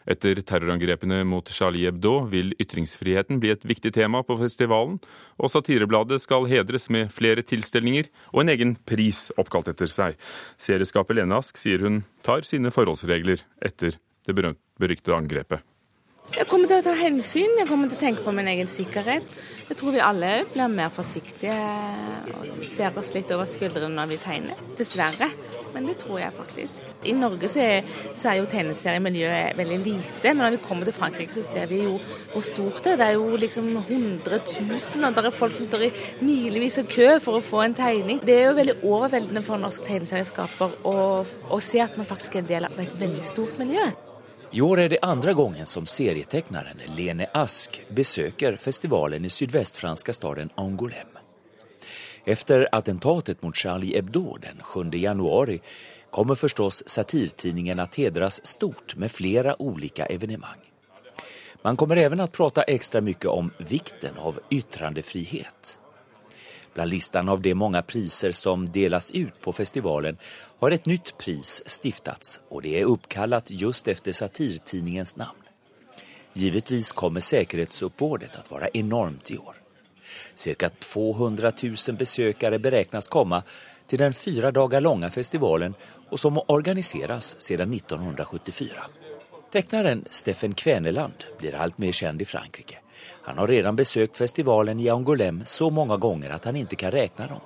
Etter 0.06 0.38
terrorangrepene 0.46 1.24
mot 1.26 1.50
Charlie 1.50 1.88
Hebdo 1.88 2.28
vil 2.30 2.54
ytringsfriheten 2.62 3.42
bli 3.42 3.50
et 3.56 3.66
viktig 3.66 3.90
tema 3.98 4.22
på 4.22 4.38
festivalen, 4.38 5.00
og 5.34 5.50
Satirebladet 5.50 6.20
skal 6.22 6.46
hedres 6.46 6.86
med 6.94 7.10
flere 7.10 7.42
tilstelninger 7.42 8.12
og 8.30 8.44
en 8.44 8.54
egen 8.54 8.78
pris 8.86 9.26
oppkalt 9.34 9.74
etter 9.74 9.90
seg. 9.90 10.14
Serieskaper 10.62 11.18
Lene 11.18 11.42
Ask 11.42 11.58
sier 11.58 11.82
hun 11.82 12.04
tar 12.22 12.46
sine 12.46 12.70
forholdsregler 12.70 13.42
etter 13.66 13.98
det 13.98 14.38
beryktede 14.38 15.18
angrepet. 15.18 15.73
Jeg 16.32 16.48
kommer 16.48 16.66
til 16.66 16.80
å 16.80 16.82
ta 16.82 16.94
hensyn, 16.96 17.52
jeg 17.60 17.68
kommer 17.68 17.90
til 17.90 17.98
å 17.98 18.00
tenke 18.00 18.22
på 18.24 18.32
min 18.34 18.48
egen 18.48 18.68
sikkerhet. 18.70 19.26
Jeg 19.68 19.76
tror 19.78 19.92
vi 19.92 20.00
alle 20.02 20.30
blir 20.50 20.70
mer 20.72 20.88
forsiktige 20.90 21.54
og 22.32 22.62
ser 22.66 22.96
oss 22.98 23.12
litt 23.14 23.30
over 23.34 23.46
skuldrene 23.46 23.92
når 23.92 24.08
vi 24.10 24.16
tegner. 24.22 24.62
Dessverre. 24.78 25.28
Men 25.74 25.86
det 25.90 25.98
tror 26.00 26.18
jeg 26.22 26.34
faktisk. 26.34 26.88
I 27.04 27.12
Norge 27.18 27.50
så 27.50 27.60
er, 27.62 27.92
så 28.16 28.30
er 28.30 28.38
jo 28.38 28.48
tegneseriemiljøet 28.50 29.58
veldig 29.58 29.78
lite. 29.84 30.32
Men 30.32 30.42
når 30.46 30.56
vi 30.56 30.62
kommer 30.64 30.88
til 30.88 30.96
Frankrike, 30.96 31.34
så 31.36 31.44
ser 31.44 31.68
vi 31.70 31.82
jo 31.82 31.98
hvor 32.32 32.46
stort 32.46 32.80
det 32.86 32.94
er. 32.94 33.00
Det 33.02 33.08
er 33.10 33.18
jo 33.18 33.42
liksom 33.44 33.68
100 33.82 34.40
000, 34.40 35.04
og 35.04 35.18
det 35.18 35.26
er 35.26 35.36
folk 35.38 35.58
som 35.58 35.68
står 35.68 35.86
i 35.86 35.92
milevis 36.24 36.80
av 36.82 36.88
kø 36.90 37.12
for 37.22 37.38
å 37.38 37.44
få 37.44 37.66
en 37.66 37.76
tegning. 37.78 38.22
Det 38.24 38.40
er 38.40 38.48
jo 38.48 38.56
veldig 38.58 38.80
overveldende 38.80 39.44
for 39.44 39.58
en 39.58 39.68
norsk 39.68 39.86
tegneserieskaper 39.86 40.80
å, 40.88 40.96
å 41.24 41.60
se 41.62 41.84
at 41.84 42.00
man 42.00 42.10
faktisk 42.10 42.38
er 42.38 42.44
en 42.44 42.50
del 42.50 42.68
av 42.70 42.82
et 42.82 42.98
veldig 43.04 43.28
stort 43.34 43.62
miljø. 43.62 43.86
I 44.54 44.60
år 44.60 44.80
är 44.80 44.88
det 44.88 44.98
andra 45.02 45.32
gången 45.32 45.66
som 45.66 45.86
serietecknaren 45.86 46.80
Lene 46.96 47.26
Ask 47.32 47.82
besöker 47.88 48.56
festivalen 48.56 49.24
i 49.24 49.28
sydvästfranska 49.28 50.12
staden 50.12 50.50
Angoulême. 50.54 51.18
Efter 52.24 52.68
attentatet 52.72 53.42
mot 53.42 53.56
Charlie 53.56 53.94
Hebdo 53.94 54.36
den 54.36 54.62
7 54.62 54.90
januari 54.92 55.60
kommer 56.10 56.34
förstås 56.34 56.82
satirtidningen 56.86 57.80
att 57.80 57.94
hedras 57.94 58.46
stort 58.46 58.96
med 58.96 59.10
flera 59.10 59.62
olika 59.62 60.06
evenemang. 60.06 60.60
Man 61.62 61.76
kommer 61.76 61.96
även 61.96 62.20
att 62.20 62.32
prata 62.32 62.62
extra 62.62 63.00
mycket 63.00 63.26
om 63.26 63.50
vikten 63.58 64.16
av 64.18 64.38
yttrandefrihet. 64.50 65.78
Bland 66.74 66.90
listan 66.90 67.28
av 67.28 67.40
de 67.40 67.54
många 67.54 67.82
priser 67.82 68.32
som 68.32 68.72
delas 68.72 69.10
ut 69.10 69.40
på 69.40 69.52
festivalen 69.52 70.16
har 70.58 70.70
ett 70.70 70.86
nytt 70.86 71.18
pris 71.18 71.62
stiftats 71.66 72.40
och 72.48 72.62
det 72.62 72.80
är 72.80 72.84
uppkallat 72.84 73.50
just 73.50 73.88
efter 73.88 74.12
satirtidningens 74.12 75.16
namn. 75.16 75.38
Givetvis 76.32 76.92
kommer 76.92 77.20
säkerhetsuppbådet 77.20 78.36
att 78.36 78.50
vara 78.50 78.68
enormt 78.68 79.30
i 79.30 79.38
år. 79.38 79.54
Cirka 80.34 80.68
200 80.68 81.52
000 81.88 81.96
besökare 81.96 82.58
beräknas 82.58 83.08
komma 83.08 83.42
till 83.86 83.98
den 83.98 84.12
fyra 84.12 84.50
dagar 84.50 84.80
långa 84.80 85.10
festivalen 85.10 85.74
och 86.10 86.20
som 86.20 86.40
organiseras 86.46 87.40
sedan 87.40 87.72
1974. 87.74 88.70
Tecknaren 89.52 90.04
Steffen 90.10 90.54
Kveneland 90.54 91.24
blir 91.38 91.54
allt 91.54 91.78
mer 91.78 91.92
känd 91.92 92.22
i 92.22 92.24
Frankrike. 92.24 92.78
Han 93.22 93.38
har 93.38 93.46
redan 93.46 93.76
besökt 93.76 94.16
festivalen 94.16 94.80
i 94.80 94.88
Angolem 94.88 95.42
så 95.44 95.70
många 95.70 95.96
gånger 95.96 96.30
att 96.30 96.44
han 96.44 96.56
inte 96.56 96.76
kan 96.76 96.90
räkna 96.90 97.26
dem. 97.26 97.40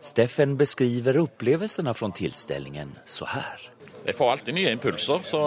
Steffen 0.00 0.56
beskriver 0.56 1.18
opplevelsene 1.18 1.94
fra 1.94 2.10
tilstelningen 2.10 2.98
så 3.04 3.24
her. 3.24 3.70
Jeg 4.04 4.16
får 4.16 4.30
alltid 4.30 4.54
nye 4.54 4.72
impulser. 4.72 5.20
så 5.24 5.40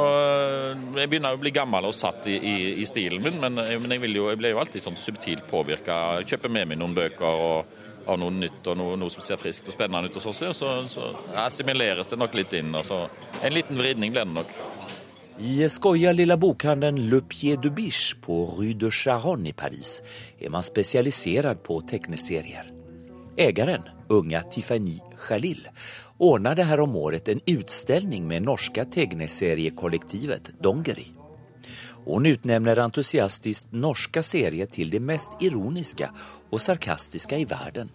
Jeg 0.98 1.10
begynner 1.10 1.36
å 1.36 1.42
bli 1.42 1.52
gammel 1.54 1.86
og 1.86 1.94
satt 1.94 2.26
i, 2.28 2.38
i, 2.42 2.56
i 2.82 2.86
stilen 2.90 3.22
min, 3.22 3.38
men, 3.42 3.62
eh, 3.62 3.76
men 3.78 3.94
jeg, 3.94 4.10
jo, 4.16 4.30
jeg, 4.32 4.40
blir 4.42 4.56
jo 4.56 4.62
alltid 4.64 4.82
sånn 4.82 4.98
subtilt 4.98 5.46
påvirka. 5.52 6.24
Kjøper 6.26 6.50
med 6.50 6.72
meg 6.72 6.82
noen 6.82 6.96
bøker 6.98 7.28
og, 7.28 7.76
av 8.08 8.18
noe 8.18 8.34
nytt 8.34 8.66
og 8.72 8.80
noe, 8.80 8.98
noe, 8.98 9.14
som 9.14 9.22
ser 9.22 9.38
friskt 9.38 9.70
og 9.70 9.78
spennende 9.78 10.10
ut. 10.10 10.18
og 10.18 10.26
så, 10.26 10.54
så, 10.58 10.74
så 10.90 11.12
assimileres 11.44 12.10
det 12.10 12.18
nok 12.18 12.38
litt 12.40 12.58
inn. 12.58 12.74
og 12.74 12.88
så 12.88 13.04
En 13.44 13.54
liten 13.54 13.78
vridning 13.78 14.16
blir 14.16 14.26
det 14.26 14.34
nok. 14.40 14.58
I 15.40 15.70
skoja 15.70 16.12
lilla 16.12 16.38
bokhandeln 16.38 17.10
Le 17.10 17.22
Pied 17.22 17.60
du 17.62 17.70
Biche 17.70 18.16
på 18.22 18.46
Rue 18.46 18.74
de 18.74 18.92
Charonne 18.92 19.50
i 19.50 19.54
Paris 19.54 20.02
er 20.40 20.50
man 20.50 20.64
spesialisert 20.64 21.64
på 21.64 21.78
teckneserier. 21.82 22.72
Ägaren, 23.38 23.84
unga 24.10 24.42
Tiffany 24.42 24.98
Jalil, 25.30 25.68
ordnade 26.18 26.64
her 26.64 26.80
om 26.80 26.96
året 26.96 27.30
en 27.30 27.42
utställning 27.46 28.28
med 28.28 28.42
norska 28.42 28.86
tegneseriekollektivet 28.86 30.52
Dongeri. 30.60 31.06
Hun 32.06 32.26
utnevner 32.26 32.82
entusiastisk 32.82 33.72
norske 33.72 34.24
serier 34.24 34.66
til 34.66 34.90
det 34.90 35.04
mest 35.06 35.38
ironiske 35.40 36.10
og 36.50 36.62
sarkastiske 36.62 37.38
i 37.38 37.46
världen. 37.46 37.94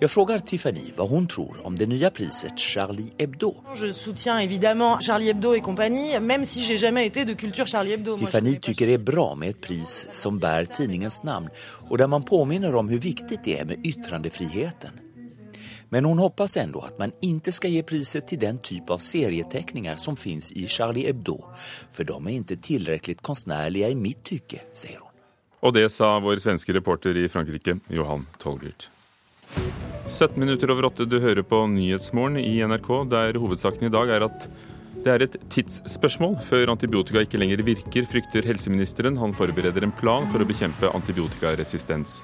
Jag 0.00 0.10
frågar 0.10 0.38
Tiffany 0.38 0.92
vad 0.96 1.08
hon 1.08 1.26
tror 1.26 1.66
om 1.66 1.78
det 1.78 1.86
nya 1.86 2.10
priset 2.10 2.58
Charlie 2.58 3.12
Hebdo. 3.18 3.54
Je 3.76 3.92
soutiens 3.92 4.40
évidemment 4.40 5.02
Charlie 5.02 5.26
Hebdo 5.26 5.54
et 5.54 5.62
compagnie, 5.62 6.20
même 6.20 6.44
si 6.44 6.60
j'ai 6.60 6.78
jamais 6.78 7.06
été 7.06 7.24
de 7.24 7.34
culture 7.34 7.66
Charlie 7.66 7.90
Hebdo. 7.90 8.18
Tiffany 8.18 8.56
tycker 8.56 8.86
det 8.86 8.94
är 8.94 8.98
bra 8.98 9.34
med 9.34 9.48
ett 9.48 9.60
pris 9.60 10.06
som 10.10 10.38
bär 10.38 10.64
tidningens 10.64 11.24
namn 11.24 11.48
och 11.88 11.98
där 11.98 12.06
man 12.06 12.22
påminner 12.22 12.74
om 12.74 12.88
hur 12.88 12.98
viktigt 12.98 13.44
det 13.44 13.58
är 13.58 13.64
med 13.64 13.86
yttrandefriheten. 13.86 14.90
Men 15.88 16.04
hon 16.04 16.18
hoppas 16.18 16.56
ändå 16.56 16.80
att 16.80 16.98
man 16.98 17.12
inte 17.20 17.52
ska 17.52 17.68
ge 17.68 17.82
priset 17.82 18.26
till 18.26 18.38
den 18.38 18.58
typ 18.58 18.90
av 18.90 18.98
serieteckningar 18.98 19.96
som 19.96 20.16
finns 20.16 20.52
i 20.52 20.66
Charlie 20.68 21.06
Hebdo, 21.06 21.44
för 21.90 22.04
de 22.04 22.26
är 22.26 22.30
inte 22.30 22.56
tillräckligt 22.56 23.22
konstnärliga 23.22 23.88
i 23.88 23.94
mitt 23.94 24.24
tycke, 24.24 24.60
säger 24.72 24.98
hon. 24.98 25.10
Och 25.60 25.72
det 25.72 25.88
sa 25.88 26.20
vår 26.20 26.36
svenske 26.36 26.72
reporter 26.72 27.16
i 27.16 27.28
Frankrike, 27.28 27.78
Johan 27.88 28.26
Tolgert. 28.38 28.90
17 30.06 30.40
minutter 30.40 30.70
over 30.70 30.84
åtte, 30.90 31.06
du 31.08 31.16
hører 31.20 31.42
på 31.48 31.62
Nyhetsmorgen 31.72 32.36
i 32.36 32.58
NRK, 32.60 32.88
der 33.08 33.38
hovedsaken 33.40 33.88
i 33.88 33.92
dag 33.92 34.10
er 34.12 34.26
at 34.26 34.48
det 35.04 35.12
er 35.12 35.24
et 35.24 35.36
tidsspørsmål 35.52 36.36
før 36.44 36.72
antibiotika 36.74 37.22
ikke 37.24 37.40
lenger 37.40 37.62
virker, 37.64 38.04
frykter 38.08 38.44
helseministeren. 38.44 39.16
Han 39.20 39.32
forbereder 39.36 39.84
en 39.84 39.94
plan 39.96 40.28
for 40.32 40.44
å 40.44 40.48
bekjempe 40.48 40.92
antibiotikaresistens. 40.92 42.22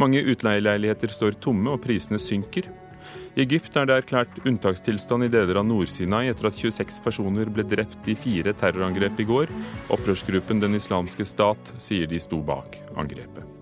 Mange 0.00 0.24
utleieleiligheter 0.24 1.12
står 1.12 1.36
tomme, 1.44 1.76
og 1.76 1.84
prisene 1.84 2.20
synker. 2.20 2.68
I 3.36 3.44
Egypt 3.44 3.76
er 3.76 3.88
det 3.88 3.98
erklært 4.00 4.40
unntakstilstand 4.48 5.26
i 5.26 5.32
deler 5.32 5.60
av 5.60 5.66
Nord-Sinai 5.68 6.28
etter 6.32 6.48
at 6.48 6.60
26 6.60 7.02
personer 7.04 7.52
ble 7.52 7.66
drept 7.68 8.08
i 8.08 8.16
fire 8.16 8.56
terrorangrep 8.56 9.20
i 9.20 9.28
går. 9.28 9.52
Opprørsgruppen 9.92 10.62
Den 10.64 10.80
islamske 10.80 11.28
stat 11.28 11.76
sier 11.76 12.08
de 12.08 12.22
sto 12.22 12.40
bak 12.44 12.80
angrepet. 12.96 13.53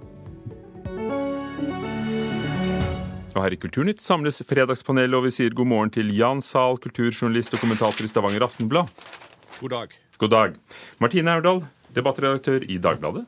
Og 3.33 3.41
her 3.41 3.55
i 3.55 3.59
Kulturnytt 3.61 4.03
samles 4.05 4.43
Fredagspanelet, 4.45 5.15
og 5.17 5.25
vi 5.25 5.33
sier 5.33 5.55
god 5.57 5.69
morgen 5.71 5.93
til 5.95 6.11
Jan 6.13 6.43
Zahl, 6.45 6.77
kulturjournalist 6.83 7.55
og 7.57 7.63
kommentator 7.63 8.05
i 8.05 8.11
Stavanger 8.11 8.45
Aftenblad. 8.45 8.91
God 9.61 9.73
dag. 9.73 9.95
God 10.21 10.33
dag. 10.35 10.59
Martine 11.01 11.33
Aurdal, 11.33 11.63
debattredaktør 11.97 12.67
i 12.69 12.77
Dagbladet. 12.77 13.25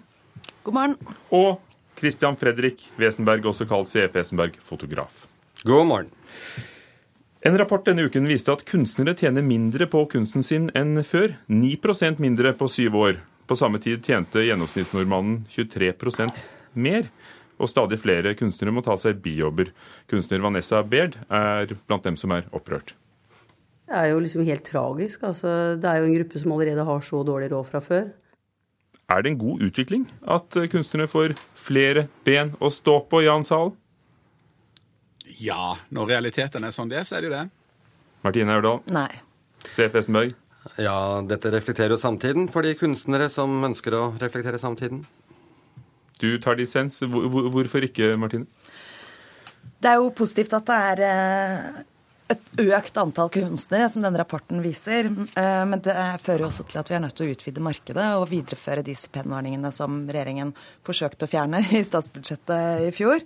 God 0.66 0.76
morgen. 0.76 0.98
Og 1.32 1.56
Christian 1.96 2.36
Fredrik 2.36 2.84
Wesenberg, 3.00 3.48
også 3.48 3.64
kalt 3.70 3.88
CEP 3.88 4.18
Wesenberg, 4.18 4.58
fotograf. 4.60 5.24
God 5.64 5.88
morgen. 5.88 6.12
En 7.44 7.56
rapport 7.60 7.84
denne 7.88 8.04
uken 8.04 8.28
viste 8.28 8.52
at 8.52 8.64
kunstnere 8.68 9.16
tjener 9.16 9.44
mindre 9.44 9.88
på 9.88 10.04
kunsten 10.12 10.44
sin 10.44 10.68
enn 10.76 11.00
før. 11.04 11.38
9% 11.48 12.20
mindre 12.20 12.52
på 12.56 12.68
syv 12.72 13.00
år. 13.00 13.22
På 13.48 13.56
samme 13.56 13.80
tid 13.80 14.04
tjente 14.04 14.44
gjennomsnittsnordmannen 14.44 15.46
23% 15.52 16.44
mer. 16.76 17.08
Og 17.62 17.70
stadig 17.70 18.00
flere 18.02 18.34
kunstnere 18.38 18.74
må 18.74 18.82
ta 18.84 18.96
seg 18.98 19.20
bijobber. 19.24 19.70
Kunstner 20.10 20.42
Vanessa 20.42 20.82
Baird 20.82 21.16
er 21.30 21.76
blant 21.86 22.06
dem 22.06 22.18
som 22.18 22.34
er 22.34 22.48
opprørt. 22.54 22.94
Det 23.84 23.96
er 24.00 24.10
jo 24.10 24.20
liksom 24.24 24.44
helt 24.48 24.64
tragisk. 24.66 25.22
Altså, 25.28 25.76
det 25.78 25.88
er 25.88 26.00
jo 26.00 26.08
en 26.08 26.16
gruppe 26.16 26.40
som 26.40 26.54
allerede 26.56 26.86
har 26.88 27.04
så 27.04 27.22
dårlig 27.26 27.50
råd 27.52 27.68
fra 27.68 27.82
før. 27.84 28.12
Er 29.12 29.22
det 29.22 29.34
en 29.34 29.38
god 29.38 29.62
utvikling 29.66 30.06
at 30.32 30.56
kunstnere 30.72 31.10
får 31.10 31.36
flere 31.60 32.06
ben 32.24 32.54
å 32.58 32.70
stå 32.72 33.02
på, 33.10 33.20
Jan 33.26 33.44
sal? 33.44 33.74
Ja, 35.40 35.74
når 35.92 36.14
realiteten 36.14 36.64
er 36.64 36.72
sånn 36.72 36.88
det 36.88 37.02
er, 37.02 37.06
så 37.08 37.18
er 37.18 37.24
det 37.24 37.30
jo 37.30 37.36
det. 37.36 37.44
Martine 38.24 38.56
Aurdal? 38.56 38.80
Nei. 38.92 39.10
C.F. 39.64 39.98
Esenberg? 40.00 40.32
Ja, 40.80 41.20
dette 41.28 41.52
reflekterer 41.52 41.92
jo 41.92 42.00
samtiden 42.00 42.48
for 42.52 42.64
de 42.64 42.72
kunstnere 42.78 43.28
som 43.32 43.52
ønsker 43.66 43.96
å 43.98 44.04
reflektere 44.20 44.60
samtiden. 44.60 45.02
Du 46.20 46.28
tar 46.42 46.58
dissens. 46.58 47.00
Hvorfor 47.02 47.86
ikke, 47.86 48.14
Martine? 48.20 48.46
Det 49.82 49.90
er 49.90 50.00
jo 50.00 50.14
positivt 50.16 50.54
at 50.56 50.68
det 50.68 50.76
er 50.90 51.02
eh, 51.04 51.82
et 52.32 52.62
økt 52.62 52.96
antall 53.00 53.28
kunstnere, 53.32 53.88
som 53.92 54.04
denne 54.04 54.20
rapporten 54.20 54.62
viser. 54.64 55.10
Eh, 55.10 55.64
men 55.68 55.82
det 55.84 55.96
fører 56.24 56.46
jo 56.46 56.48
også 56.48 56.64
til 56.70 56.80
at 56.80 56.88
vi 56.88 56.96
er 56.96 57.04
nødt 57.04 57.16
til 57.18 57.28
å 57.28 57.34
utvide 57.34 57.64
markedet 57.64 58.06
og 58.16 58.30
videreføre 58.30 58.86
de 58.86 58.96
stipendordningene 58.96 59.72
som 59.74 60.04
regjeringen 60.08 60.54
forsøkte 60.86 61.28
å 61.28 61.32
fjerne 61.34 61.60
i 61.76 61.84
statsbudsjettet 61.84 62.88
i 62.88 62.94
fjor. 62.96 63.20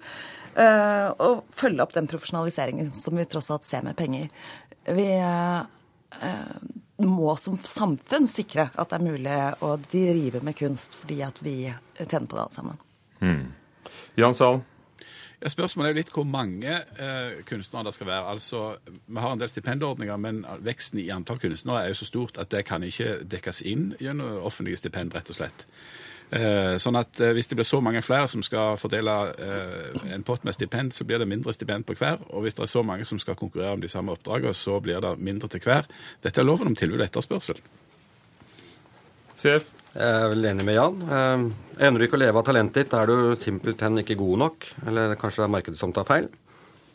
Eh, 0.59 1.09
og 1.23 1.47
følge 1.55 1.85
opp 1.85 1.95
den 1.95 2.11
profesjonaliseringen 2.11 2.91
som 2.97 3.19
vi 3.19 3.29
tross 3.31 3.53
alt 3.55 3.69
ser 3.69 3.87
med 3.87 3.99
penger. 3.99 4.27
Vi 4.89 5.09
må 7.07 7.37
som 7.39 7.59
samfunn 7.63 8.27
sikre 8.31 8.69
at 8.75 8.91
det 8.91 8.99
er 8.99 9.07
mulig 9.07 9.37
å 9.63 9.75
drive 9.91 10.43
med 10.43 10.57
kunst 10.59 10.97
fordi 10.99 11.21
at 11.27 11.39
vi 11.45 11.61
tjener 11.99 12.27
på 12.27 12.39
det 12.39 12.43
alle 12.43 12.57
sammen. 12.57 12.83
Hmm. 13.21 13.47
Jan 14.19 14.35
Sahl? 14.35 14.61
Ja, 15.39 15.51
spørsmålet 15.53 15.87
er 15.87 15.93
jo 15.95 15.99
litt 16.01 16.11
hvor 16.11 16.25
mange 16.27 16.73
eh, 16.99 17.37
kunstnere 17.47 17.87
det 17.87 17.95
skal 17.95 18.09
være. 18.09 18.33
Altså, 18.33 18.63
Vi 19.07 19.21
har 19.23 19.33
en 19.33 19.39
del 19.39 19.51
stipendordninger, 19.53 20.17
men 20.19 20.41
veksten 20.67 20.99
i 20.99 21.11
antall 21.15 21.39
kunstnere 21.39 21.85
er 21.85 21.93
jo 21.93 22.01
så 22.01 22.09
stort 22.09 22.41
at 22.43 22.51
det 22.51 22.65
kan 22.67 22.83
ikke 22.83 23.21
dekkes 23.23 23.63
inn 23.63 23.93
gjennom 24.03 24.43
offentlige 24.43 24.83
stipend, 24.83 25.15
rett 25.15 25.31
og 25.31 25.39
slett. 25.39 25.67
Eh, 26.29 26.75
sånn 26.77 26.99
at 27.01 27.17
eh, 27.25 27.33
Hvis 27.33 27.49
det 27.49 27.57
blir 27.57 27.65
så 27.65 27.79
mange 27.81 28.03
flere 28.05 28.29
som 28.29 28.43
skal 28.45 28.77
fordele 28.77 29.13
eh, 29.41 30.03
en 30.13 30.25
pott 30.27 30.45
med 30.45 30.53
stipend, 30.53 30.93
så 30.93 31.07
blir 31.09 31.23
det 31.23 31.29
mindre 31.29 31.55
stipend 31.57 31.87
på 31.89 31.97
hver. 31.97 32.21
Og 32.29 32.45
hvis 32.45 32.59
det 32.59 32.67
er 32.67 32.73
så 32.75 32.85
mange 32.85 33.07
som 33.09 33.21
skal 33.23 33.39
konkurrere 33.39 33.79
om 33.79 33.85
de 33.85 33.89
samme 33.89 34.13
oppdragene, 34.13 34.53
så 34.57 34.77
blir 34.85 35.01
det 35.05 35.15
mindre 35.25 35.49
til 35.53 35.65
hver. 35.65 35.89
Dette 36.25 36.43
er 36.43 36.49
loven 36.49 36.73
om 36.73 36.77
tilbud 36.77 37.01
og 37.01 37.07
etterspørsel. 37.07 37.63
CF? 39.39 39.73
Jeg 39.95 40.05
er 40.05 40.29
vel 40.31 40.51
enig 40.51 40.67
med 40.69 40.77
Jan. 40.77 40.99
Evner 41.81 42.03
du 42.03 42.05
ikke 42.05 42.19
å 42.19 42.21
leve 42.21 42.39
av 42.39 42.45
talentet 42.47 42.85
ditt, 42.85 42.95
er 42.95 43.09
du 43.09 43.33
simpelthen 43.39 44.03
ikke 44.03 44.19
god 44.21 44.43
nok. 44.45 44.67
Eller 44.87 45.17
kanskje 45.19 45.43
det 45.43 45.47
er 45.47 45.55
markedet 45.55 45.81
som 45.81 45.95
tar 45.97 46.07
feil. 46.07 46.29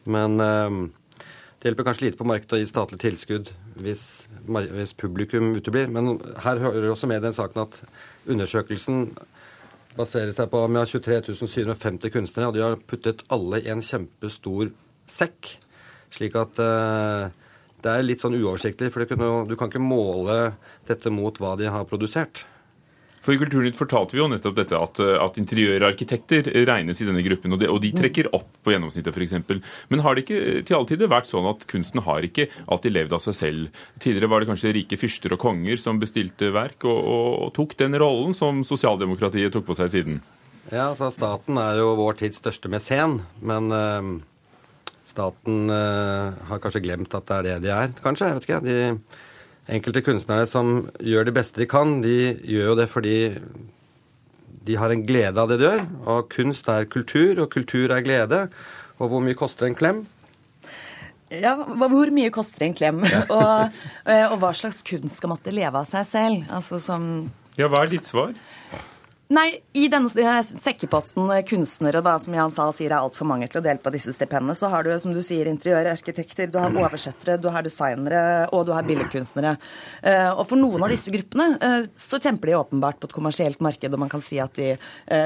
Men 0.06 0.38
det 0.38 1.72
hjelper 1.72 1.88
kanskje 1.88 2.06
lite 2.06 2.20
på 2.20 2.28
markedet 2.30 2.60
å 2.60 2.62
gi 2.62 2.70
statlig 2.70 3.00
tilskudd 3.02 3.50
hvis, 3.82 4.04
hvis 4.46 4.94
publikum 5.00 5.56
uteblir. 5.58 5.90
Men 5.92 6.20
her 6.46 6.62
hører 6.62 6.92
også 6.94 7.10
med 7.10 7.25
den 7.25 7.36
saken 7.36 7.66
at 7.66 7.82
Undersøkelsen 8.30 9.10
baserer 9.98 10.32
seg 10.34 10.50
på 10.50 10.62
vi 10.65 10.80
har 10.80 10.89
23 10.89 11.36
750 11.38 12.13
kunstnere, 12.13 12.50
og 12.50 12.56
de 12.56 12.63
har 12.63 12.80
puttet 12.89 13.25
alle 13.34 13.62
i 13.62 13.70
en 13.74 13.84
kjempestor 13.84 14.72
sekk. 15.10 15.56
Slik 16.13 16.38
at 16.39 16.62
uh, 16.62 17.27
det 17.84 17.92
er 17.92 18.06
litt 18.06 18.24
sånn 18.24 18.38
uoversiktlig, 18.39 18.92
for 18.94 19.06
kan, 19.10 19.24
du 19.50 19.56
kan 19.60 19.70
ikke 19.70 19.84
måle 19.84 20.53
dette 20.88 21.12
mot 21.13 21.38
hva 21.42 21.56
de 21.60 21.70
har 21.74 21.88
produsert. 21.89 22.46
For 23.24 23.32
I 23.32 23.39
Kulturnytt 23.39 23.77
fortalte 23.80 24.18
vi 24.18 24.20
jo 24.20 24.27
nettopp 24.27 24.57
dette 24.57 24.75
at, 24.75 25.00
at 25.00 25.38
interiørarkitekter 25.40 26.50
regnes 26.68 27.00
i 27.00 27.07
denne 27.07 27.24
gruppen, 27.24 27.55
og 27.55 27.62
de, 27.62 27.70
og 27.72 27.79
de 27.83 27.94
trekker 27.96 28.27
opp 28.36 28.50
på 28.66 28.74
gjennomsnittet 28.74 29.16
f.eks. 29.16 29.38
Men 29.94 30.03
har 30.03 30.18
det 30.18 30.25
ikke 30.25 30.64
til 30.68 30.75
alle 30.75 30.90
tider 30.90 31.12
vært 31.12 31.29
sånn 31.31 31.48
at 31.48 31.64
kunsten 31.72 32.03
har 32.03 32.27
ikke 32.27 32.50
alltid 32.68 32.98
levd 32.98 33.16
av 33.16 33.24
seg 33.24 33.38
selv? 33.40 33.81
Tidligere 34.03 34.31
var 34.33 34.44
det 34.44 34.51
kanskje 34.51 34.75
rike 34.75 35.00
fyrster 35.00 35.38
og 35.38 35.44
konger 35.46 35.79
som 35.79 36.03
bestilte 36.03 36.51
verk, 36.51 36.83
og, 36.83 37.00
og 37.48 37.55
tok 37.55 37.77
den 37.79 37.96
rollen 38.03 38.36
som 38.36 38.59
sosialdemokratiet 38.68 39.55
tok 39.55 39.70
på 39.72 39.79
seg 39.79 39.96
siden? 39.96 40.20
Ja, 40.68 40.90
altså 40.92 41.07
Staten 41.12 41.59
er 41.59 41.79
jo 41.79 41.94
vår 42.00 42.20
tids 42.20 42.44
største 42.44 42.72
mesen, 42.72 43.22
men 43.40 43.72
øh, 43.72 44.14
staten 45.07 45.70
øh, 45.72 46.44
har 46.50 46.64
kanskje 46.64 46.83
glemt 46.83 47.16
at 47.16 47.27
det 47.29 47.38
er 47.40 47.48
det 47.48 47.59
de 47.68 47.72
er, 47.75 47.96
kanskje. 48.03 48.31
jeg 48.31 48.40
vet 48.42 48.50
ikke. 48.50 48.66
De 48.68 48.77
enkelte 49.72 50.04
kunstnere 50.04 50.48
som 50.50 50.88
gjør 51.00 51.30
det 51.30 51.36
beste 51.38 51.62
de 51.62 51.70
kan, 51.70 52.02
de 52.04 52.34
gjør 52.44 52.74
jo 52.74 52.80
det 52.80 52.90
fordi 52.92 53.18
de 54.64 54.76
har 54.80 54.94
en 54.94 55.04
glede 55.06 55.40
av 55.40 55.52
det 55.52 55.60
de 55.60 55.68
gjør. 55.68 55.86
Og 56.08 56.28
kunst 56.32 56.70
er 56.72 56.88
kultur, 56.88 57.42
og 57.44 57.52
kultur 57.52 57.92
er 57.92 58.04
glede. 58.06 58.46
Og 59.00 59.12
hvor 59.12 59.24
mye 59.24 59.38
koster 59.38 59.68
en 59.68 59.76
klem? 59.76 60.04
Ja, 61.34 61.56
hvor 61.58 62.12
mye 62.14 62.32
koster 62.34 62.68
en 62.68 62.76
klem? 62.78 63.02
og, 63.38 63.76
eh, 64.06 64.26
og, 64.30 64.38
hva 64.42 64.54
slags 64.56 64.84
kunst 64.86 65.18
skal 65.18 65.34
måtte 65.34 65.54
leve 65.54 65.82
av 65.82 65.90
seg 65.90 66.08
selv? 66.08 66.50
Altså 66.54 66.80
som 66.84 67.08
Ja, 67.58 67.68
hva 67.70 67.84
er 67.84 67.92
ditt 67.92 68.08
svar? 68.08 68.34
Nei, 69.33 69.48
i 69.74 69.87
denne 69.89 70.11
sekkeposten 70.46 71.31
eh, 71.33 71.41
kunstnere, 71.48 72.03
da, 72.05 72.11
som 72.22 72.35
Jan 72.35 72.51
Sahl 72.53 72.74
sier 72.75 72.91
er 72.91 73.00
altfor 73.00 73.25
mange 73.25 73.48
til 73.50 73.61
å 73.61 73.63
dele 73.65 73.81
på 73.81 73.89
disse 73.96 74.11
stipendene, 74.13 74.53
så 74.53 74.67
har 74.69 74.85
du 74.85 74.91
som 75.01 75.13
du 75.15 75.24
sier 75.25 75.48
interiørarkitekter, 75.50 76.51
du 76.53 76.59
har 76.61 76.75
oversettere, 76.77 77.39
du 77.41 77.48
har 77.50 77.65
designere 77.65 78.19
og 78.53 78.67
du 78.67 78.74
har 78.75 78.85
billedkunstnere. 78.85 79.55
Eh, 80.05 80.29
og 80.29 80.43
for 80.51 80.61
noen 80.61 80.85
av 80.85 80.93
disse 80.93 81.09
gruppene 81.13 81.48
eh, 81.55 81.87
så 81.98 82.19
kjemper 82.22 82.51
de 82.51 82.57
åpenbart 82.59 83.00
på 83.01 83.09
et 83.09 83.15
kommersielt 83.15 83.63
marked, 83.65 83.96
og 83.96 84.03
man 84.03 84.11
kan 84.11 84.22
si 84.22 84.37
at 84.43 84.53
de 84.59 84.75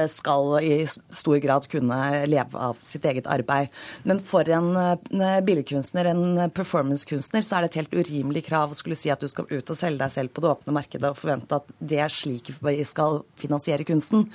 skal 0.08 0.56
i 0.64 0.78
stor 0.86 1.36
grad 1.42 1.66
kunne 1.68 1.98
leve 2.30 2.62
av 2.64 2.80
sitt 2.86 3.04
eget 3.08 3.28
arbeid. 3.28 3.68
Men 4.08 4.22
for 4.24 4.48
en 4.52 4.70
billedkunstner, 5.44 6.08
en 6.14 6.48
performancekunstner, 6.54 7.44
så 7.44 7.58
er 7.58 7.66
det 7.66 7.72
et 7.72 7.80
helt 7.82 7.98
urimelig 7.98 8.46
krav 8.48 8.72
å 8.72 8.78
skulle 8.78 8.96
si 8.98 9.12
at 9.12 9.20
du 9.20 9.28
skal 9.28 9.50
ut 9.50 9.74
og 9.74 9.78
selge 9.78 10.00
deg 10.00 10.14
selv 10.14 10.32
på 10.32 10.44
det 10.44 10.52
åpne 10.54 10.76
markedet 10.78 11.12
og 11.12 11.20
forvente 11.20 11.60
at 11.60 11.76
det 11.78 12.00
er 12.04 12.12
slik 12.12 12.52
vi 12.56 12.78
skal 12.88 13.22
finansiere 13.40 13.84
kunsten. 13.98 14.28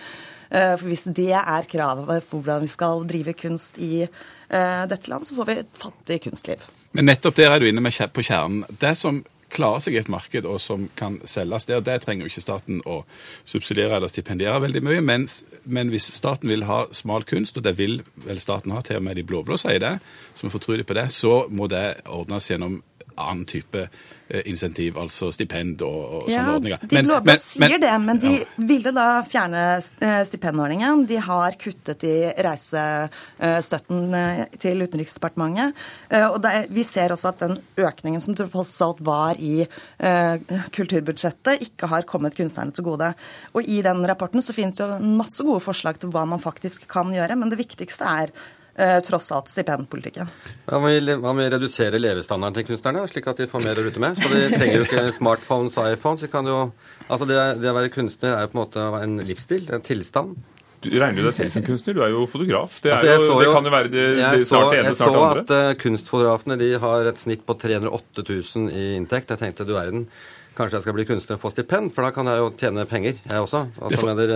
Eh, 0.54 0.76
for 0.78 0.88
hvis 0.92 1.08
det 1.16 1.32
er 1.34 1.70
kravet 1.70 2.24
for 2.28 2.44
hvordan 2.44 2.62
vi 2.62 2.72
skal 2.72 3.08
drive 3.10 3.34
kunst 3.34 3.80
i 3.82 4.06
eh, 4.06 4.84
dette 4.90 5.10
land, 5.10 5.26
så 5.26 5.36
får 5.36 5.50
vi 5.50 5.60
et 5.64 5.78
fattig 5.82 6.22
kunstliv. 6.28 6.66
Men 6.94 7.10
nettopp 7.10 7.40
der 7.40 7.52
er 7.52 7.60
du 7.60 7.66
inne 7.68 7.82
på 8.14 8.22
kjernen. 8.22 8.66
Det 8.70 8.94
som 8.98 9.24
klarer 9.54 9.84
seg 9.86 9.96
i 9.96 10.00
et 10.02 10.10
marked 10.10 10.48
og 10.50 10.60
som 10.62 10.88
kan 10.98 11.20
selges 11.30 11.68
der, 11.70 11.82
det 11.86 12.00
trenger 12.04 12.26
jo 12.26 12.32
ikke 12.32 12.42
staten 12.44 12.82
å 12.90 13.04
subsidiere 13.46 13.98
eller 13.98 14.10
stipendiere 14.10 14.62
veldig 14.64 14.82
mye. 14.86 15.02
Mens, 15.06 15.42
men 15.66 15.92
hvis 15.94 16.10
staten 16.16 16.50
vil 16.50 16.66
ha 16.70 16.84
smal 16.94 17.26
kunst, 17.30 17.58
og 17.58 17.66
det 17.66 17.76
vil 17.78 18.00
vel 18.26 18.42
staten 18.42 18.74
ha, 18.74 18.82
til 18.82 18.98
og 18.98 19.06
med 19.06 19.18
de 19.20 19.26
blå-blå 19.30 19.58
sier 19.62 19.82
det, 19.84 19.94
som 20.38 20.50
er 20.50 20.56
fortrolige 20.56 20.90
på 20.90 20.98
det, 20.98 21.08
så 21.14 21.44
må 21.54 21.70
det 21.72 21.86
ordnes 22.10 22.50
gjennom 22.50 22.82
annen 23.16 23.46
type 23.50 23.88
Eh, 24.34 24.42
insentiv, 24.50 24.96
altså 24.98 25.28
stipend 25.36 25.82
og, 25.86 25.98
og 26.24 26.30
ja, 26.32 26.40
sånne 26.40 26.54
ordninger. 26.58 26.84
De 26.90 27.02
blå-blå 27.06 27.34
sier 27.38 27.76
det, 27.82 27.92
men 28.02 28.22
de 28.22 28.32
ja. 28.38 28.46
ville 28.70 28.94
da 28.96 29.08
fjerne 29.28 29.60
eh, 29.78 30.22
stipendordningen. 30.26 31.04
De 31.10 31.20
har 31.22 31.58
kuttet 31.62 32.06
i 32.08 32.14
reisestøtten 32.48 34.16
eh, 34.18 34.42
til 34.64 34.82
Utenriksdepartementet. 34.88 35.84
Og 36.32 36.48
er, 36.50 36.66
vi 36.72 36.88
ser 36.88 37.14
også 37.14 37.34
at 37.34 37.44
den 37.44 37.60
økningen 37.84 38.24
som 38.24 38.34
tross 38.38 38.74
alt 38.86 39.04
var 39.06 39.38
i 39.38 39.68
kulturbudsjettet, 40.74 41.62
ikke 41.68 41.92
har 41.92 42.08
kommet 42.10 42.38
kunstnerne 42.38 42.74
til 42.74 42.88
gode. 42.88 43.12
Og 43.54 43.70
i 43.70 43.82
den 43.86 44.02
rapporten 44.08 44.42
så 44.46 44.56
finnes 44.56 44.80
det 44.80 44.88
jo 44.88 45.14
masse 45.20 45.46
gode 45.46 45.62
forslag 45.66 46.00
til 46.02 46.14
hva 46.14 46.26
man 46.30 46.42
faktisk 46.44 46.88
kan 46.92 47.12
gjøre, 47.14 47.38
men 47.38 47.52
det 47.54 47.62
viktigste 47.62 48.08
er 48.24 48.34
tross 49.06 49.28
alt 49.36 49.52
stipendpolitikken. 49.52 50.30
Hva 50.66 50.80
med, 50.82 51.12
man 51.22 51.38
vil 51.38 51.52
redusere 51.54 52.00
levestandarden 52.02 52.58
til 52.58 52.72
kunstnerne, 52.72 53.04
slik 53.12 53.28
at 53.30 53.44
de 53.44 53.50
får 53.52 53.62
mer 53.66 53.78
å 53.78 53.84
rutte 53.86 54.02
med. 54.02 54.18
Så 54.18 54.32
de 54.32 54.48
trenger 54.56 54.80
jo 54.80 54.88
ikke 54.88 55.04
smartphones 55.20 55.78
og 55.78 55.92
iPhones. 55.94 56.26
De 56.26 56.32
kan 56.34 56.50
jo, 56.50 56.58
altså 57.06 57.28
det, 57.30 57.38
det 57.62 57.70
å 57.70 57.78
være 57.78 57.94
kunstner 57.94 58.34
er 58.34 58.48
jo 58.48 58.54
på 58.54 58.58
en 58.58 58.64
måte 58.64 58.88
en 59.04 59.20
livsstil, 59.28 59.70
en 59.74 59.86
tilstand. 59.86 60.34
Du 60.84 60.92
regner 60.92 61.22
jo 61.22 61.30
deg 61.30 61.36
selv 61.38 61.54
som 61.54 61.64
kunstner, 61.64 61.96
du 61.96 62.04
er 62.04 62.12
jo 62.12 62.26
fotograf. 62.28 62.76
Det, 62.84 62.92
altså, 62.92 63.14
jo, 63.30 63.40
det 63.40 63.52
kan 63.56 63.68
jo 63.68 63.74
være 63.74 63.92
det, 63.92 64.06
det 64.20 64.48
snart 64.50 64.74
det 64.74 64.80
ene, 64.82 64.94
snart 64.98 65.14
det 65.14 65.22
andre. 65.22 65.40
Jeg 65.40 65.48
så 65.48 65.54
at 65.54 65.54
uh, 65.56 65.82
kunstfotografene 65.84 66.58
de 66.60 66.70
har 66.84 67.10
et 67.12 67.22
snitt 67.22 67.46
på 67.48 67.56
308 67.62 68.26
000 68.28 68.72
i 68.74 68.88
inntekt. 68.98 69.32
Jeg 69.32 69.42
tenkte 69.46 69.68
du 69.68 69.76
verden. 69.78 70.08
Kanskje 70.58 70.78
jeg 70.78 70.86
skal 70.86 70.98
bli 70.98 71.06
kunstner 71.10 71.40
og 71.40 71.42
få 71.42 71.54
stipend, 71.54 71.94
for 71.96 72.06
da 72.06 72.12
kan 72.14 72.28
jeg 72.30 72.42
jo 72.42 72.52
tjene 72.60 72.84
penger, 72.90 73.16
jeg 73.26 73.46
også. 73.46 73.64
Altså, 73.82 74.04
mener, 74.06 74.34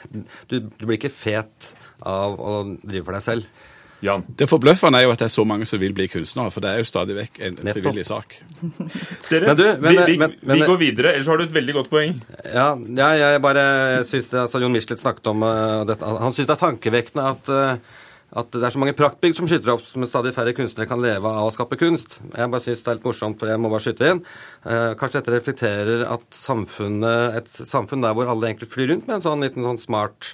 du, 0.50 0.56
du, 0.62 0.86
blir 0.86 0.96
ikke 0.96 1.12
fet 1.12 1.72
av 2.06 2.38
å 2.38 2.54
drive 2.80 3.04
for 3.08 3.18
deg 3.18 3.26
selv. 3.26 3.66
Jan? 4.00 4.22
Det 4.32 4.46
forbløffende 4.48 4.96
er 5.00 5.04
jo 5.04 5.12
at 5.12 5.20
det 5.20 5.26
er 5.28 5.32
så 5.34 5.44
mange 5.44 5.66
som 5.68 5.80
vil 5.82 5.92
bli 5.96 6.06
kunstnere, 6.08 6.50
for 6.54 6.64
det 6.64 6.70
er 6.72 6.80
jo 6.80 6.88
stadig 6.88 7.16
vekk 7.18 7.40
en 7.48 7.58
frivillig 7.68 8.04
sak. 8.08 8.36
Dere, 9.30 9.50
Men 9.50 9.56
du, 9.58 9.64
men- 9.76 9.96
vi, 9.98 10.04
vi, 10.12 10.18
men- 10.22 10.36
men- 10.40 10.56
vi 10.60 10.68
går 10.70 10.78
videre, 10.80 11.12
ellers 11.14 11.28
har 11.28 11.36
du 11.40 11.44
et 11.44 11.56
veldig 11.56 11.74
godt 11.76 11.90
poeng. 11.92 12.14
Ja, 12.48 12.68
ja 12.76 13.10
jeg 13.34 13.42
bare 13.44 13.64
syns 14.08 14.30
altså 14.32 14.62
Jon 14.62 14.72
Michelet 14.72 15.02
snakket 15.02 15.26
om 15.32 15.42
uh, 15.44 15.82
dette. 15.88 16.14
Han 16.24 16.32
syns 16.32 16.48
det 16.48 16.56
er 16.56 16.62
tankevekkende 16.64 17.26
at, 17.34 17.50
uh, 17.52 17.98
at 18.40 18.50
det 18.56 18.62
er 18.64 18.72
så 18.72 18.80
mange 18.80 18.96
praktbygg 18.96 19.36
som 19.36 19.48
skyter 19.50 19.74
opp, 19.74 19.84
som 19.90 20.06
stadig 20.08 20.32
færre 20.36 20.54
kunstnere 20.56 20.88
kan 20.88 21.02
leve 21.04 21.28
av 21.28 21.50
å 21.50 21.52
skape 21.52 21.76
kunst. 21.80 22.20
Jeg 22.32 22.52
bare 22.52 22.64
syns 22.64 22.80
det 22.86 22.92
er 22.94 23.00
litt 23.00 23.08
morsomt, 23.10 23.36
for 23.42 23.52
jeg 23.52 23.60
må 23.60 23.68
bare 23.72 23.84
skyte 23.84 24.14
inn. 24.14 24.24
Uh, 24.64 24.94
kanskje 24.96 25.20
dette 25.20 25.36
reflekterer 25.36 26.06
at 26.08 26.24
samfunnet, 26.40 27.36
et 27.42 27.52
samfunn 27.68 28.00
der 28.06 28.16
hvor 28.16 28.32
alle 28.32 28.48
egentlig 28.48 28.72
flyr 28.72 28.94
rundt 28.94 29.08
med 29.10 29.18
en 29.18 29.28
sånn 29.28 29.44
liten 29.44 29.66
sånn 29.66 29.82
smart 29.82 30.32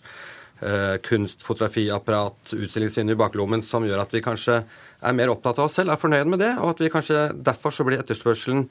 kunst, 1.05 1.43
fotografiapparat, 1.45 2.55
utstillingsvindu 2.57 3.13
i 3.13 3.19
baklommen, 3.21 3.65
som 3.67 3.85
gjør 3.85 4.01
at 4.07 4.15
vi 4.17 4.23
kanskje 4.25 4.63
er 5.05 5.17
mer 5.17 5.29
opptatt 5.33 5.59
av 5.61 5.69
oss 5.69 5.77
selv, 5.77 5.93
er 5.93 6.01
fornøyd 6.01 6.31
med 6.33 6.41
det, 6.41 6.55
og 6.57 6.73
at 6.73 6.81
vi 6.81 6.93
kanskje 6.93 7.27
derfor 7.45 7.75
så 7.77 7.85
blir 7.85 8.01
etterspørselen 8.01 8.65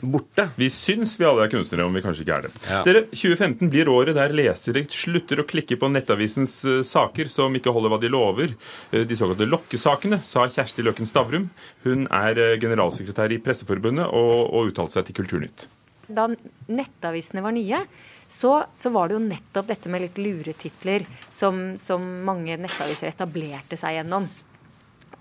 borte. 0.00 0.48
Vi 0.58 0.68
syns 0.70 1.16
vi 1.18 1.26
alle 1.26 1.46
er 1.46 1.52
kunstnere, 1.52 1.86
om 1.86 1.94
vi 1.96 2.02
kanskje 2.04 2.24
ikke 2.24 2.36
er 2.36 2.46
det. 2.46 2.50
Ja. 2.68 2.80
Dere, 2.86 3.02
2015 3.10 3.70
blir 3.72 3.90
året 3.92 4.16
der 4.18 4.34
lesere 4.36 4.84
slutter 4.92 5.42
å 5.42 5.46
klikke 5.48 5.78
på 5.80 5.90
Nettavisens 5.90 6.58
eh, 6.68 6.82
saker 6.86 7.30
som 7.32 7.54
ikke 7.58 7.72
holder 7.74 7.94
hva 7.94 8.00
de 8.02 8.10
lover. 8.12 8.54
Eh, 8.92 9.06
De 9.08 9.18
såkalte 9.18 9.48
lokkesakene, 9.48 10.20
sa 10.26 10.46
Kjersti 10.50 10.84
Løkken 10.86 11.08
Stavrum. 11.08 11.48
Hun 11.86 12.06
er 12.06 12.42
eh, 12.42 12.54
generalsekretær 12.62 13.34
i 13.34 13.40
Presseforbundet 13.42 14.06
og, 14.06 14.52
og 14.52 14.70
uttalte 14.72 14.98
seg 14.98 15.08
til 15.08 15.18
Kulturnytt. 15.20 15.66
Da 16.08 16.28
nettavisene 16.72 17.42
var 17.44 17.52
nye, 17.52 17.82
så, 18.28 18.52
så 18.76 18.90
var 18.92 19.08
det 19.08 19.16
jo 19.16 19.24
nettopp 19.24 19.70
dette 19.70 19.90
med 19.92 20.04
litt 20.04 20.18
luretitler 20.20 21.06
som, 21.32 21.78
som 21.80 22.04
mange 22.26 22.58
nettaviser 22.60 23.08
etablerte 23.10 23.78
seg 23.80 23.98
gjennom. 23.98 24.28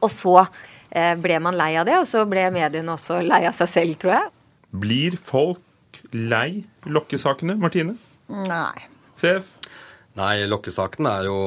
Og 0.04 0.12
så 0.13 0.36
eh, 0.43 1.15
ble 1.17 1.39
man 1.41 1.58
lei 1.58 1.72
av 1.80 1.88
det, 1.88 1.96
og 2.02 2.08
så 2.10 2.26
ble 2.30 2.50
mediene 2.54 2.93
også 2.93 3.22
lei 3.26 3.46
av 3.48 3.56
seg 3.58 3.72
selv, 3.72 3.98
tror 4.02 4.17
jeg. 4.17 4.30
Blir 4.84 5.17
folk 5.17 6.02
lei 6.12 6.65
lokkesakene, 6.86 7.56
Martine? 7.60 7.96
Nei. 8.28 8.88
CF? 9.17 9.50
Nei, 10.17 10.43
lokkesakene 10.50 11.20
er 11.20 11.30
jo 11.30 11.39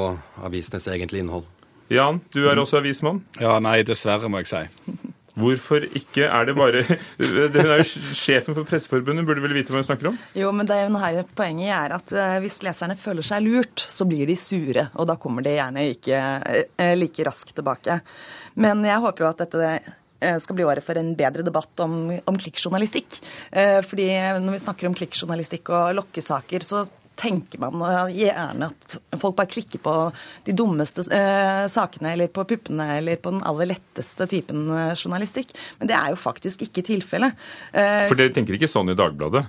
avisenes 0.46 0.88
egentlige 0.90 1.26
innhold. 1.26 1.46
Jan, 1.90 2.20
du 2.30 2.44
er 2.46 2.58
også 2.62 2.78
avismann. 2.78 3.24
Ja, 3.42 3.56
nei, 3.62 3.80
dessverre, 3.86 4.30
må 4.30 4.40
jeg 4.44 4.50
si. 4.50 5.09
Hvorfor 5.40 5.84
ikke? 5.86 6.26
Er 6.26 6.48
det 6.48 6.56
bare 6.58 6.82
Hun 7.20 7.58
er 7.60 7.82
jo 7.82 7.86
sjefen 8.16 8.56
for 8.56 8.68
Presseforbundet, 8.68 9.26
burde 9.28 9.44
vel 9.44 9.56
vite 9.56 9.72
hva 9.72 9.82
hun 9.82 9.88
snakker 9.88 10.10
om? 10.12 10.18
Jo, 10.36 10.52
men 10.56 10.68
det 10.68 10.76
er 10.76 10.86
jo 10.86 10.92
noe 10.94 11.04
her 11.04 11.32
Poenget 11.36 11.72
er 11.76 11.96
at 11.96 12.12
eh, 12.16 12.36
hvis 12.44 12.60
leserne 12.66 12.98
føler 13.00 13.26
seg 13.26 13.44
lurt, 13.46 13.80
så 13.80 14.06
blir 14.08 14.28
de 14.28 14.36
sure. 14.38 14.88
Og 15.00 15.08
da 15.08 15.16
kommer 15.20 15.44
de 15.46 15.56
gjerne 15.56 15.86
ikke 15.94 16.20
eh, 16.20 16.94
like 16.98 17.26
raskt 17.26 17.56
tilbake. 17.56 18.00
Men 18.60 18.84
jeg 18.86 19.02
håper 19.04 19.24
jo 19.24 19.30
at 19.30 19.42
dette 19.44 19.72
eh, 19.72 20.38
skal 20.42 20.58
bli 20.58 20.66
året 20.68 20.84
for 20.84 21.00
en 21.00 21.12
bedre 21.18 21.44
debatt 21.46 21.84
om, 21.84 21.98
om 22.28 22.40
klikkjournalistikk. 22.40 23.20
Fordi 23.88 24.08
når 24.42 24.56
vi 24.56 24.64
snakker 24.66 24.88
om 24.88 24.96
klikkjournalistikk 24.96 25.72
og 25.72 25.94
lokkesaker, 26.00 26.66
så 26.66 26.84
tenker 27.20 27.60
man 27.60 27.82
gjerne 28.14 28.70
at 28.70 28.96
folk 29.20 29.36
bare 29.38 29.50
klikker 29.50 29.82
på 29.84 29.94
de 30.46 30.54
dummeste 30.56 31.04
eh, 31.14 31.64
sakene, 31.70 32.14
eller 32.14 32.30
på 32.32 32.46
puppene, 32.48 32.86
eller 32.98 33.20
på 33.20 33.34
den 33.34 33.44
aller 33.46 33.72
letteste 33.74 34.26
typen 34.30 34.70
eh, 34.72 34.94
journalistikk. 34.94 35.52
Men 35.80 35.90
det 35.90 35.98
er 35.98 36.14
jo 36.14 36.20
faktisk 36.20 36.64
ikke 36.68 36.86
tilfellet. 36.86 37.36
Eh, 37.72 38.06
For 38.08 38.18
dere 38.18 38.32
tenker 38.36 38.56
ikke 38.56 38.70
sånn 38.70 38.92
i 38.92 38.98
Dagbladet? 38.98 39.44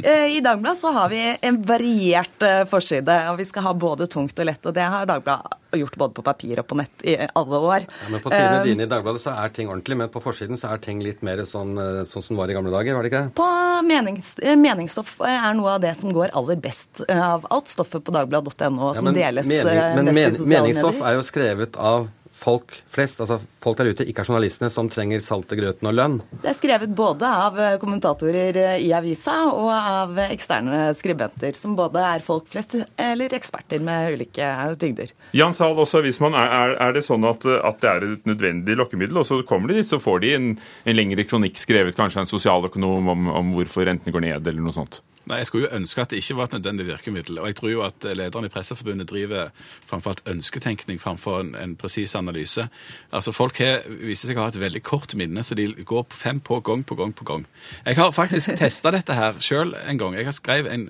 Eh, 0.00 0.36
I 0.36 0.40
Dagbladet 0.40 0.78
så 0.80 0.92
har 0.94 1.08
vi 1.12 1.20
en 1.40 1.58
variert 1.68 2.42
eh, 2.46 2.62
forside, 2.70 3.16
og 3.30 3.36
vi 3.40 3.46
skal 3.48 3.66
ha 3.66 3.72
både 3.74 4.06
tungt 4.10 4.38
og 4.38 4.48
lett. 4.48 4.64
Og 4.66 4.74
det 4.76 4.86
har 4.94 5.08
Dagbladet 5.10 5.58
gjort 5.72 5.94
både 5.96 6.12
på 6.18 6.22
papir 6.26 6.60
og 6.60 6.66
på 6.68 6.76
nett 6.76 7.04
i 7.08 7.14
alle 7.16 7.60
år. 7.64 7.86
Ja, 7.88 8.08
men 8.12 8.20
På 8.24 8.32
sidene 8.32 8.58
Eh, 8.60 8.64
dine 8.68 8.84
i 8.84 8.90
Dagbladet 8.90 9.22
så 9.24 9.32
er 9.36 9.52
ting 9.56 9.68
ordentlig, 9.72 9.96
men 10.02 10.10
på 10.12 10.20
forsiden 10.24 10.60
så 10.60 10.72
er 10.74 10.82
ting 10.84 11.00
litt 11.04 11.22
mer 11.24 11.44
sånn, 11.48 11.74
sånn 12.08 12.22
som 12.24 12.36
det 12.36 12.40
var 12.42 12.52
i 12.52 12.56
gamle 12.58 12.72
dager, 12.74 12.96
var 12.98 13.06
det 13.06 13.12
ikke? 13.12 13.22
det? 13.28 13.34
På 13.38 13.48
menings, 13.88 14.34
meningsstoff 14.42 15.14
er 15.26 15.54
noe 15.58 15.76
av 15.76 15.84
det 15.84 15.94
som 16.00 16.12
går 16.12 16.34
aller 16.36 16.60
best 16.62 17.00
av 17.08 17.46
alt 17.50 17.68
stoffet 17.72 18.04
på 18.04 18.12
dagbladet.no, 18.14 18.90
Ja, 18.92 18.94
som 18.98 19.08
men 19.08 19.16
deles 19.16 19.48
mening, 19.48 19.80
men 19.96 20.12
best 20.12 20.42
i 20.42 20.44
men, 20.44 20.48
meningsstoff 20.56 20.98
medier. 21.00 21.08
er 21.08 21.16
jo 21.20 21.24
skrevet 21.26 21.76
av 21.80 22.08
folk 22.42 22.74
flest, 22.92 23.20
altså 23.22 23.38
folk 23.62 23.78
der 23.78 23.92
ute, 23.92 24.06
ikke 24.08 24.24
er 24.24 24.30
journalistene 24.30 24.70
som 24.72 24.88
trenger 24.92 25.22
salte 25.24 25.56
grøten 25.58 25.88
og 25.90 25.96
lønn. 25.96 26.18
Det 26.42 26.50
er 26.50 26.56
skrevet 26.58 26.94
både 26.96 27.28
av 27.28 27.58
eh, 27.60 27.76
kommentatorer 27.82 28.58
eh, 28.58 28.76
i 28.84 28.90
avisa 28.96 29.36
og 29.50 29.70
av 29.72 30.18
eh, 30.18 30.32
eksterne 30.34 30.84
skribenter, 30.98 31.56
som 31.58 31.76
både 31.78 32.02
er 32.02 32.24
folk 32.26 32.48
flest 32.52 32.76
eller 32.96 33.36
eksperter 33.38 33.82
med 33.84 34.16
ulike 34.16 34.50
tyngder. 34.80 35.14
Jan 35.36 35.56
Sahl, 35.56 35.78
også 35.78 36.02
avismann. 36.02 36.36
Er, 36.38 36.50
er, 36.58 36.76
er 36.88 36.96
det 36.96 37.04
sånn 37.06 37.26
at, 37.28 37.46
at 37.46 37.80
det 37.82 37.92
er 37.92 38.08
et 38.08 38.28
nødvendig 38.28 38.78
lokkemiddel, 38.80 39.22
og 39.22 39.28
så 39.28 39.40
kommer 39.46 39.72
de 39.72 39.80
dit, 39.80 39.88
så 39.88 40.00
får 40.02 40.24
de 40.24 40.34
en, 40.36 40.52
en 40.58 40.98
lengre 40.98 41.26
kronikk 41.28 41.60
skrevet 41.60 41.96
kanskje 41.98 42.22
av 42.22 42.26
en 42.26 42.34
sosialøkonom 42.34 43.12
om, 43.14 43.32
om 43.42 43.56
hvorfor 43.56 43.86
rentene 43.88 44.14
går 44.14 44.26
ned, 44.30 44.46
eller 44.46 44.62
noe 44.64 44.76
sånt? 44.76 45.02
Nei, 45.26 45.36
Jeg 45.38 45.46
skulle 45.46 45.68
jo 45.68 45.76
ønske 45.76 46.00
at 46.02 46.10
det 46.10 46.18
ikke 46.18 46.36
var 46.36 46.48
et 46.48 46.52
nødvendig 46.56 46.86
virkemiddel. 46.86 47.38
Og 47.38 47.46
jeg 47.46 47.56
tror 47.56 47.70
jo 47.70 47.82
at 47.86 48.06
lederen 48.16 48.44
i 48.44 48.50
Presseforbundet 48.50 49.10
driver 49.10 49.50
framfor 49.86 50.10
alt 50.10 50.22
ønsketenkning 50.26 51.00
framfor 51.00 51.40
en, 51.40 51.54
en 51.54 51.76
presis 51.76 52.14
analyse. 52.18 52.66
Altså 53.12 53.32
Folk 53.32 53.58
her 53.62 53.80
viser 54.02 54.32
seg 54.32 54.40
å 54.40 54.46
ha 54.46 54.50
et 54.50 54.60
veldig 54.60 54.82
kort 54.82 55.14
minne, 55.14 55.44
så 55.46 55.54
de 55.54 55.68
går 55.84 56.02
på 56.10 56.16
fem 56.16 56.40
på 56.40 56.58
gang 56.60 56.82
på 56.86 56.98
gang 56.98 57.14
på 57.14 57.24
gang. 57.28 57.46
Jeg 57.86 57.96
har 58.02 58.10
faktisk 58.10 58.56
testa 58.64 58.90
dette 58.90 59.14
her 59.14 59.38
sjøl 59.38 59.76
en 59.86 59.98
gang. 60.02 60.18
Jeg 60.18 60.26
har 60.26 60.36
skrevet 60.36 60.72
en 60.74 60.88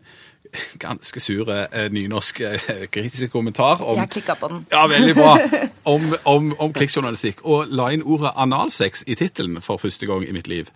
ganske 0.78 1.20
sur 1.20 1.48
eh, 1.48 1.86
nynorsk 1.92 2.40
eh, 2.44 2.64
kritisk 2.92 3.30
kommentar 3.32 3.80
om 3.88 3.96
Jeg 4.00 4.10
klikka 4.18 4.34
på 4.40 4.48
den. 4.52 4.66
ja, 4.72 4.86
veldig 4.90 5.14
bra. 5.16 5.36
Om, 5.84 6.02
om, 6.24 6.52
om 6.62 6.70
klikkjournalistikk. 6.72 7.40
Og 7.42 7.66
la 7.74 7.88
inn 7.90 8.04
ordet 8.06 8.30
analsex 8.38 9.00
i 9.10 9.16
tittelen 9.18 9.58
for 9.64 9.80
første 9.82 10.06
gang 10.06 10.22
i 10.22 10.30
mitt 10.32 10.46
liv. 10.46 10.68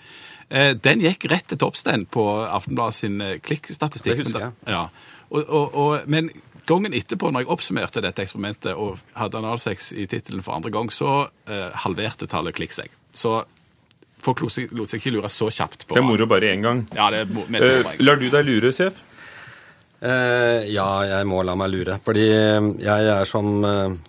Eh, 0.49 0.75
Den 0.79 1.03
gikk 1.03 1.27
rett 1.31 1.49
til 1.51 1.59
toppstand 1.59 2.09
på 2.15 2.25
Aftenbladet 2.47 2.95
sin 3.01 3.21
eh, 3.21 3.39
klikkstatistikk. 3.43 4.21
Det 4.21 4.27
husker 4.29 4.45
jeg. 4.47 4.53
Ja. 4.71 4.85
Og, 5.31 5.43
og, 5.43 5.75
og, 5.75 6.07
men 6.07 6.31
gangen 6.67 6.95
etterpå, 6.95 7.33
når 7.35 7.45
jeg 7.45 7.51
oppsummerte 7.55 8.03
dette 8.05 8.23
eksperimentet 8.23 8.75
og 8.75 9.03
hadde 9.19 9.41
analsex 9.41 9.93
i 9.95 10.07
tittelen 10.11 10.45
for 10.47 10.59
andre 10.59 10.71
gang, 10.75 10.91
så 10.95 11.27
eh, 11.51 11.71
halverte 11.83 12.29
tallet 12.31 12.55
klikk 12.59 12.77
seg. 12.77 12.95
Så 13.15 13.41
folk 14.23 14.43
lot 14.43 14.55
seg, 14.55 14.71
lot 14.75 14.91
seg 14.91 15.03
ikke 15.03 15.17
lure 15.17 15.31
så 15.31 15.51
kjapt 15.51 15.87
på 15.87 15.99
Det 15.99 16.03
er 16.03 16.07
moro 16.07 16.31
bare 16.31 16.55
én 16.55 16.63
gang. 16.65 16.87
Ja, 16.95 17.11
det 17.15 17.25
er 17.27 17.35
mest 17.35 17.67
Eh, 17.67 17.83
moro 17.83 18.07
lar 18.09 18.23
du 18.23 18.31
deg 18.31 18.49
lure, 18.49 18.73
sjef? 18.75 19.03
Eh, 20.07 20.67
ja, 20.71 20.89
jeg 21.09 21.27
må 21.27 21.43
la 21.47 21.55
meg 21.59 21.73
lure. 21.75 21.99
Fordi 22.07 22.27
eh, 22.31 22.73
jeg 22.87 23.13
er 23.19 23.31
som 23.31 23.51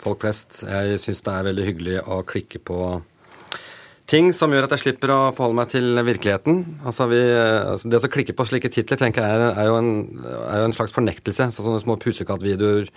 folk 0.04 0.21
flest. 0.26 0.62
Jeg 0.69 1.02
syns 1.02 1.26
det 1.26 1.34
er 1.34 1.50
veldig 1.50 1.69
hyggelig 1.71 2.02
å 2.06 2.21
klikke 2.30 2.62
på 2.62 2.82
ting 4.07 4.29
som 4.35 4.53
gjør 4.53 4.67
at 4.67 4.75
jeg 4.75 4.85
slipper 4.85 5.11
å 5.11 5.19
forholde 5.35 5.59
meg 5.59 5.71
til 5.71 6.01
virkeligheten. 6.07 6.61
Altså, 6.87 7.09
vi, 7.11 7.19
eh, 7.19 7.71
altså 7.73 7.89
Det 7.91 7.99
å 7.99 8.11
klikke 8.11 8.35
på 8.35 8.45
slike 8.47 8.71
titler 8.71 8.99
tenker 8.99 9.23
jeg 9.23 9.39
er, 9.39 9.47
er, 9.51 9.65
jo, 9.67 9.75
en, 9.75 9.89
er 10.47 10.61
jo 10.61 10.69
en 10.69 10.75
slags 10.75 10.95
fornektelse. 10.95 11.49
Så 11.51 11.65
sånne 11.65 11.81
små 11.83 11.97
pusekattvideoer, 11.99 12.87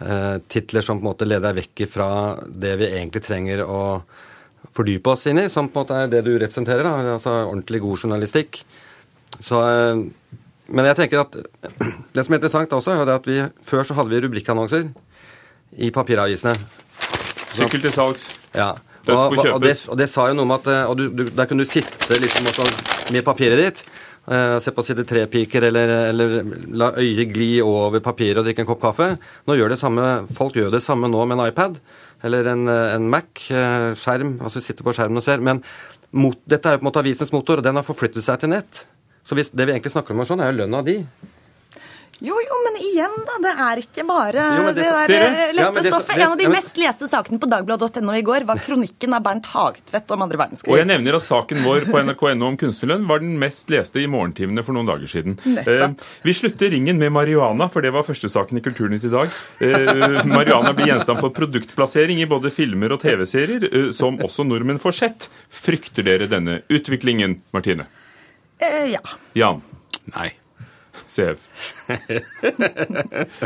eh, 0.00 0.36
titler 0.48 0.86
som 0.86 1.00
på 1.00 1.04
en 1.04 1.10
måte 1.10 1.28
leder 1.28 1.50
deg 1.50 1.60
vekk 1.60 1.84
fra 1.92 2.08
det 2.48 2.76
vi 2.80 2.88
egentlig 2.88 3.24
trenger 3.26 3.64
å 3.66 3.82
fordype 4.76 5.12
oss 5.12 5.26
inn 5.30 5.44
i, 5.44 5.48
som 5.52 5.68
på 5.68 5.80
en 5.80 5.84
måte 5.84 6.00
er 6.04 6.10
det 6.12 6.24
du 6.24 6.32
representerer. 6.34 6.88
Da, 6.88 7.14
altså 7.18 7.36
ordentlig 7.44 7.82
god 7.84 8.06
journalistikk. 8.06 8.62
Så, 9.36 9.60
eh, 9.60 10.32
men 10.72 10.88
jeg 10.88 11.00
tenker 11.02 11.26
at 11.26 11.36
det 12.16 12.24
som 12.24 12.32
er 12.32 12.40
interessant 12.40 12.72
også, 12.72 12.96
er 12.96 13.12
at 13.12 13.28
vi 13.28 13.42
før 13.66 13.84
så 13.84 14.00
hadde 14.00 14.14
vi 14.14 14.24
rubrikkannonser 14.24 14.88
i 15.76 15.92
papiravisene. 15.92 16.56
Sykkel 17.52 17.84
til 17.84 17.92
salgs. 17.92 18.30
Ja. 18.56 18.72
Og, 19.06 19.36
og, 19.38 19.60
det, 19.62 19.76
og 19.92 19.98
det 20.00 20.08
sa 20.10 20.26
jo 20.30 20.36
noe 20.38 20.48
om 20.48 20.56
at 20.56 20.66
eh, 20.72 20.82
og 20.90 20.98
du, 20.98 21.06
du, 21.14 21.28
Der 21.30 21.46
kunne 21.46 21.66
du 21.66 21.70
sitte 21.70 22.18
liksom 22.18 22.48
også 22.50 22.66
med 23.14 23.24
papiret 23.26 23.60
ditt. 23.60 23.84
eh, 24.26 24.56
se 24.62 24.72
på 24.74 24.82
side 24.82 25.04
tre-piker, 25.06 25.68
eller, 25.68 25.92
eller 26.10 26.34
la 26.74 26.90
øyet 26.98 27.30
gli 27.32 27.60
over 27.62 28.00
papiret 28.00 28.40
og 28.40 28.48
drikke 28.48 28.64
en 28.64 28.70
kopp 28.72 28.82
kaffe. 28.82 29.12
Nå 29.46 29.58
gjør 29.58 29.74
det 29.74 29.80
samme, 29.82 30.26
Folk 30.34 30.58
gjør 30.58 30.74
det 30.74 30.82
samme 30.82 31.10
nå 31.12 31.22
med 31.24 31.38
en 31.38 31.46
iPad 31.46 31.78
eller 32.24 32.48
en, 32.50 32.66
eh, 32.68 32.94
en 32.96 33.08
Mac-skjerm. 33.12 34.38
altså 34.42 34.60
sitter 34.60 34.84
på 34.84 34.94
skjermen 34.96 35.20
og 35.20 35.24
ser. 35.26 35.38
Men 35.40 35.62
mot, 36.12 36.38
dette 36.48 36.68
er 36.68 36.76
jo 36.76 36.82
på 36.82 36.86
en 36.86 36.90
måte 36.90 37.02
avisens 37.02 37.32
motor, 37.32 37.60
og 37.60 37.66
den 37.66 37.76
har 37.76 37.86
forflyttet 37.86 38.24
seg 38.24 38.40
til 38.40 38.50
nett. 38.50 38.86
Så 39.26 39.34
hvis 39.34 39.50
det 39.50 39.66
vi 39.66 39.74
egentlig 39.74 39.92
snakker 39.92 40.14
om, 40.14 40.20
er 40.22 40.28
sånn, 40.28 40.42
er 40.42 40.52
jo 40.52 40.62
lønna 40.62 40.82
di. 40.86 41.00
Jo, 42.24 42.32
jo, 42.40 42.56
men 42.64 42.76
igjen, 42.80 43.12
da. 43.28 43.34
Det 43.44 43.50
er 43.60 43.80
ikke 43.82 44.04
bare 44.08 44.44
Jo, 44.56 44.62
det, 44.70 44.74
det- 44.78 44.84
der 44.88 45.10
eh, 45.12 45.52
Ja, 45.56 45.70
det- 45.70 45.82
stoffet. 45.84 46.14
det- 46.16 46.22
En 46.24 46.30
av 46.32 46.38
de 46.38 46.44
ja, 46.44 46.48
men- 46.48 46.56
mest 46.56 46.76
leste 46.80 47.04
sakene 47.10 47.38
på 47.38 47.48
dagbladet.no 47.50 48.12
i 48.16 48.22
går 48.22 48.44
var 48.48 48.56
kronikken 48.56 49.12
av 49.14 49.22
Bernt 49.22 49.44
Hagetvedt 49.46 50.10
om 50.16 50.22
andre 50.22 50.38
verdenskrig. 50.38 50.72
Og 50.72 50.78
jeg 50.78 50.86
nevner 50.86 51.14
at 51.16 51.22
saken 51.22 51.58
vår 51.62 51.84
på 51.90 52.00
nrk.no 52.00 52.46
om 52.46 52.56
kunstnerlønn 52.56 53.06
var 53.06 53.18
den 53.20 53.38
mest 53.38 53.68
leste 53.68 54.00
i 54.00 54.06
morgentimene 54.06 54.64
for 54.64 54.72
noen 54.72 54.86
dager 54.86 55.06
siden. 55.06 55.36
Eh, 55.58 55.88
vi 56.24 56.32
slutter 56.32 56.70
ringen 56.72 56.98
med 56.98 57.12
marihuana, 57.12 57.68
for 57.70 57.82
det 57.82 57.92
var 57.92 58.02
første 58.02 58.28
saken 58.32 58.56
i 58.56 58.60
Kulturnytt 58.64 59.04
i 59.04 59.12
dag. 59.12 59.28
Eh, 59.60 60.24
marihuana 60.24 60.72
blir 60.72 60.86
gjenstand 60.86 61.20
for 61.20 61.28
produktplassering 61.30 62.18
i 62.22 62.24
både 62.26 62.50
filmer 62.50 62.92
og 62.92 63.00
TV-serier, 63.02 63.68
eh, 63.70 63.90
som 63.92 64.16
også 64.18 64.46
nordmenn 64.46 64.80
får 64.80 64.92
sett. 64.94 65.28
Frykter 65.52 66.02
dere 66.02 66.26
denne 66.26 66.62
utviklingen, 66.70 67.42
Martine? 67.52 67.86
Eh, 68.58 68.92
ja. 68.92 69.00
Jan? 69.34 69.60
Nei. 70.16 70.32
CF? 71.08 71.38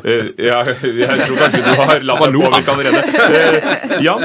Eh, 0.01 0.27
ja, 0.39 0.61
jeg 0.65 1.27
tror 1.27 1.37
kanskje 1.37 1.61
du 1.65 1.71
har 1.77 2.05
latt 2.07 2.23
deg 2.25 2.37
påvirke 2.41 2.73
allerede. 2.73 3.01
Eh, 3.37 4.05
Jan? 4.05 4.25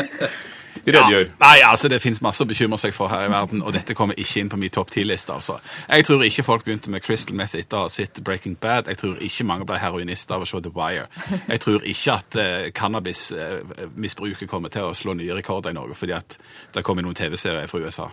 Redegjør. 0.85 1.23
Ja, 1.25 1.35
nei, 1.39 1.61
altså 1.65 1.89
Det 1.89 1.99
finnes 2.01 2.21
masse 2.21 2.43
å 2.43 2.47
bekymre 2.49 2.77
seg 2.77 2.93
for 2.93 3.09
her 3.09 3.25
i 3.25 3.31
verden, 3.31 3.63
og 3.65 3.73
dette 3.73 3.95
kommer 3.97 4.17
ikke 4.21 4.41
inn 4.41 4.51
på 4.51 4.59
min 4.61 4.73
topp 4.73 4.91
ti-liste. 4.93 5.33
altså. 5.33 5.57
Jeg 5.89 6.05
tror 6.05 6.23
ikke 6.23 6.45
folk 6.45 6.65
begynte 6.65 6.91
med 6.93 7.03
crystal 7.03 7.35
meth 7.35 7.57
etter 7.57 7.77
å 7.79 7.85
ha 7.85 7.91
sett 7.91 8.21
Breaking 8.23 8.57
Bad. 8.61 8.91
Jeg 8.91 9.01
tror 9.01 9.17
ikke 9.21 9.47
mange 9.47 9.65
ble 9.65 9.79
heroinister 9.81 10.37
av 10.37 10.45
å 10.45 10.49
se 10.49 10.61
The 10.61 10.73
Wire. 10.75 11.07
Jeg 11.47 11.63
tror 11.65 11.87
ikke 11.89 12.19
at 12.19 12.37
uh, 12.37 12.67
cannabismisbruket 12.75 14.49
kommer 14.49 14.73
til 14.73 14.89
å 14.89 14.93
slå 14.93 15.17
nye 15.17 15.37
rekorder 15.37 15.73
i 15.73 15.79
Norge 15.79 15.97
fordi 15.97 16.13
at 16.17 16.37
det 16.75 16.85
kommer 16.85 17.05
noen 17.05 17.17
TV-serier 17.17 17.71
fra 17.71 17.81
USA. 17.81 18.11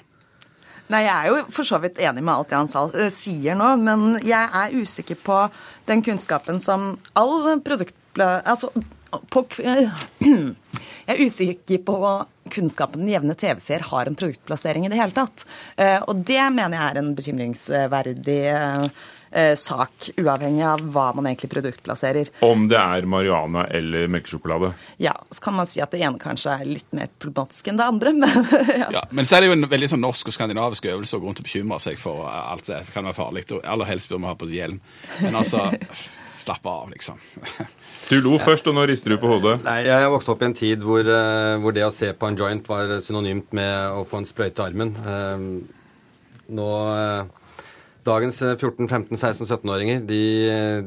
Nei, 0.91 1.05
Jeg 1.07 1.13
er 1.15 1.29
jo 1.31 1.45
for 1.55 1.67
så 1.67 1.79
vidt 1.83 2.01
enig 2.03 2.25
med 2.25 2.35
alt 2.35 2.51
det 2.51 2.59
han 2.59 2.91
uh, 2.93 3.07
sier 3.13 3.57
nå, 3.59 3.69
men 3.81 4.19
jeg 4.27 4.51
er 4.63 4.75
usikker 4.75 5.19
på 5.23 5.39
den 5.89 6.05
kunnskapen 6.05 6.61
som 6.63 6.97
all 7.19 7.61
produkt... 7.65 7.97
Altså, 8.19 8.69
på, 9.33 9.45
jeg 9.63 11.15
er 11.15 11.23
usikker 11.23 11.81
på 11.87 11.97
kunnskapen 12.53 13.01
den 13.01 13.13
jevne 13.13 13.37
TV-seer 13.39 13.87
har 13.89 14.09
en 14.09 14.17
produktplassering 14.19 14.85
i 14.85 14.93
det 14.93 15.01
hele 15.01 15.17
tatt. 15.17 15.47
Uh, 15.79 16.01
og 16.11 16.25
det 16.29 16.43
mener 16.53 16.77
jeg 16.77 16.91
er 16.91 17.01
en 17.01 17.13
bekymringsverdig 17.17 18.41
uh, 19.35 19.55
sak, 19.59 20.11
uavhengig 20.21 20.65
av 20.67 20.83
hva 20.95 21.09
man 21.17 21.29
egentlig 21.31 21.51
produktplasserer. 21.53 22.31
Om 22.45 22.67
det 22.71 22.79
er 22.79 23.09
marihuana 23.09 23.67
eller 23.73 24.09
melkesjokolade? 24.13 24.73
Ja, 25.03 25.15
så 25.31 25.45
kan 25.45 25.57
man 25.59 25.71
si 25.71 25.83
at 25.85 25.93
det 25.95 26.03
ene 26.05 26.21
kanskje 26.23 26.57
er 26.59 26.69
litt 26.69 26.89
mer 26.97 27.11
problematisk 27.23 27.73
enn 27.73 27.81
det 27.81 27.89
andre, 27.89 28.15
men 28.23 28.49
ja. 28.69 28.91
ja. 28.99 29.05
Men 29.11 29.29
så 29.29 29.39
er 29.39 29.45
det 29.45 29.53
jo 29.53 29.59
en 29.59 29.69
veldig 29.71 29.93
sånn 29.95 30.05
norsk 30.05 30.33
og 30.33 30.37
skandinavisk 30.37 30.89
øvelse 30.93 31.19
å 31.19 31.23
gå 31.23 31.31
rundt 31.31 31.43
og 31.43 31.49
bekymre 31.49 31.81
seg 31.83 32.01
for 32.01 32.27
alt 32.29 32.69
det 32.69 32.83
kan 32.95 33.07
være 33.09 33.19
farlig. 33.19 33.47
Og 33.53 33.63
aller 33.67 33.89
helst 33.89 34.11
bør 34.11 34.23
vi 34.23 34.31
ha 34.31 34.37
på 34.39 34.49
oss 34.49 34.57
hjelm. 34.57 34.83
Men 35.21 35.41
altså 35.43 35.69
Slapp 36.43 36.65
av, 36.67 36.89
liksom. 36.91 37.21
du 38.11 38.17
lo 38.19 38.33
først, 38.43 38.67
og 38.67 38.75
nå 38.75 38.83
rister 38.91 39.13
du 39.13 39.19
på 39.23 39.29
hodet. 39.31 39.61
Nei, 39.63 39.85
Jeg 39.87 40.09
vokste 40.11 40.33
opp 40.33 40.41
i 40.43 40.49
en 40.49 40.57
tid 40.59 40.83
hvor, 40.83 41.07
uh, 41.07 41.61
hvor, 41.63 41.75
det 41.77 41.85
å 41.87 41.93
se 41.95 42.09
på 42.19 42.27
en 42.27 42.39
joint 42.41 42.67
var 42.67 42.97
synonymt 43.05 43.53
med 43.55 44.01
å 44.01 44.03
få 44.09 44.23
en 44.23 44.27
sprøyte 44.27 44.59
i 44.59 44.73
armen. 44.73 44.97
Nå 46.53 46.71
Dagens 48.03 48.41
14-, 48.43 48.89
15-, 48.89 49.15
16-, 49.15 49.47
17-åringer 49.47 50.01
de, 50.09 50.23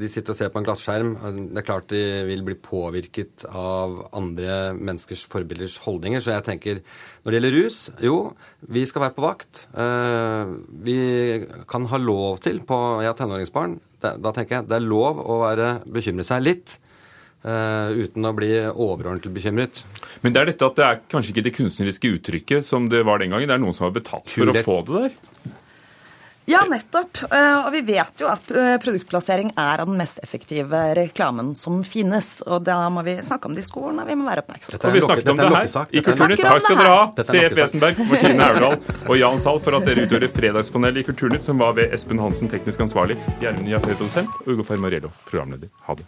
de, 0.01 0.09
sitter 0.11 0.33
og 0.33 0.39
ser 0.39 0.49
på 0.51 0.59
en 0.59 0.67
glasskjerm. 0.67 1.13
Det 1.53 1.61
er 1.61 1.67
klart 1.67 1.87
de 1.93 2.03
vil 2.27 2.43
bli 2.43 2.57
påvirket 2.59 3.45
av 3.47 4.01
andre 4.15 4.73
menneskers 4.75 5.23
forbilders 5.31 5.77
holdninger. 5.85 6.19
Så 6.19 6.33
jeg 6.33 6.47
tenker 6.49 6.83
når 7.23 7.31
det 7.31 7.39
gjelder 7.39 7.55
rus, 7.55 7.79
jo, 8.03 8.17
vi 8.67 8.83
skal 8.89 9.05
være 9.05 9.15
på 9.15 9.23
vakt. 9.23 9.65
Vi 10.83 10.99
kan 11.71 11.87
ha 11.93 12.01
lov 12.03 12.43
til 12.43 12.59
på 12.67 12.81
Jeg 12.99 13.13
har 13.13 13.19
tenåringsbarn 13.19 13.79
da 14.21 14.33
tenker 14.35 14.59
jeg 14.59 14.69
det 14.69 14.77
er 14.77 14.85
lov 14.85 15.21
å 15.21 15.39
være 15.45 15.69
bekymre 15.91 16.25
seg 16.27 16.43
litt. 16.45 16.79
Uh, 17.45 17.93
uten 17.93 18.25
å 18.25 18.31
bli 18.33 18.49
overordentlig 18.57 19.29
bekymret. 19.35 19.83
Men 20.25 20.33
det 20.33 20.39
er 20.41 20.49
dette 20.49 20.65
at 20.65 20.79
det 20.79 20.85
er 20.87 21.03
kanskje 21.13 21.29
ikke 21.29 21.43
det 21.45 21.51
kunstneriske 21.53 22.09
uttrykket 22.15 22.65
som 22.65 22.87
det 22.89 23.03
var 23.05 23.21
den 23.21 23.35
gangen. 23.35 23.45
Det 23.51 23.53
er 23.53 23.61
noen 23.61 23.75
som 23.77 23.85
har 23.85 23.93
betalt 23.93 24.31
for 24.33 24.49
å 24.49 24.63
få 24.65 24.79
det 24.87 25.03
der? 25.03 25.53
Ja, 26.45 26.61
nettopp. 26.69 27.17
Eh, 27.31 27.65
og 27.65 27.71
vi 27.73 27.81
vet 27.81 28.21
jo 28.21 28.27
at 28.29 28.51
eh, 28.53 28.75
produktplassering 28.81 29.51
er 29.57 29.81
av 29.81 29.89
den 29.89 29.97
mest 29.97 30.19
effektive 30.23 30.81
reklamen 30.97 31.53
som 31.57 31.79
finnes. 31.87 32.37
Og 32.45 32.61
da 32.67 32.77
må 32.93 33.01
vi 33.07 33.17
snakke 33.25 33.49
om 33.49 33.55
det 33.57 33.65
i 33.65 33.67
skolen, 33.67 33.97
og 34.01 34.09
vi 34.09 34.17
må 34.19 34.27
være 34.29 34.43
oppmerksomme. 34.45 34.81
Og 34.85 34.93
vi 34.93 35.01
snakket 35.05 35.31
om 35.33 35.41
det 35.41 35.49
her 35.49 35.65
i 35.89 36.03
Kulturnytt. 36.05 36.43
Takk 36.45 36.65
skal 36.67 36.81
dere 36.81 36.91
ha, 36.93 37.25
CF 37.31 37.57
Wesenberg, 37.57 38.03
Martine 38.11 38.49
Aurdal 38.51 38.77
og 39.07 39.15
Jan 39.17 39.41
Sahl, 39.41 39.61
for 39.65 39.79
at 39.79 39.89
dere 39.89 40.05
utgjorde 40.05 40.29
Fredagspanelet 40.35 41.01
i 41.01 41.07
Kulturnytt, 41.09 41.47
som 41.47 41.61
var 41.61 41.73
ved 41.79 41.95
Espen 41.95 42.21
Hansen, 42.21 42.51
teknisk 42.51 42.85
ansvarlig, 42.85 43.17
Gjermund 43.41 43.73
Jaffé, 43.73 43.97
produsent, 43.97 44.41
og 44.45 44.53
Ugo 44.53 44.67
Fermarello, 44.67 45.13
programleder. 45.25 45.73
Ha 45.89 45.97
det. 45.97 46.05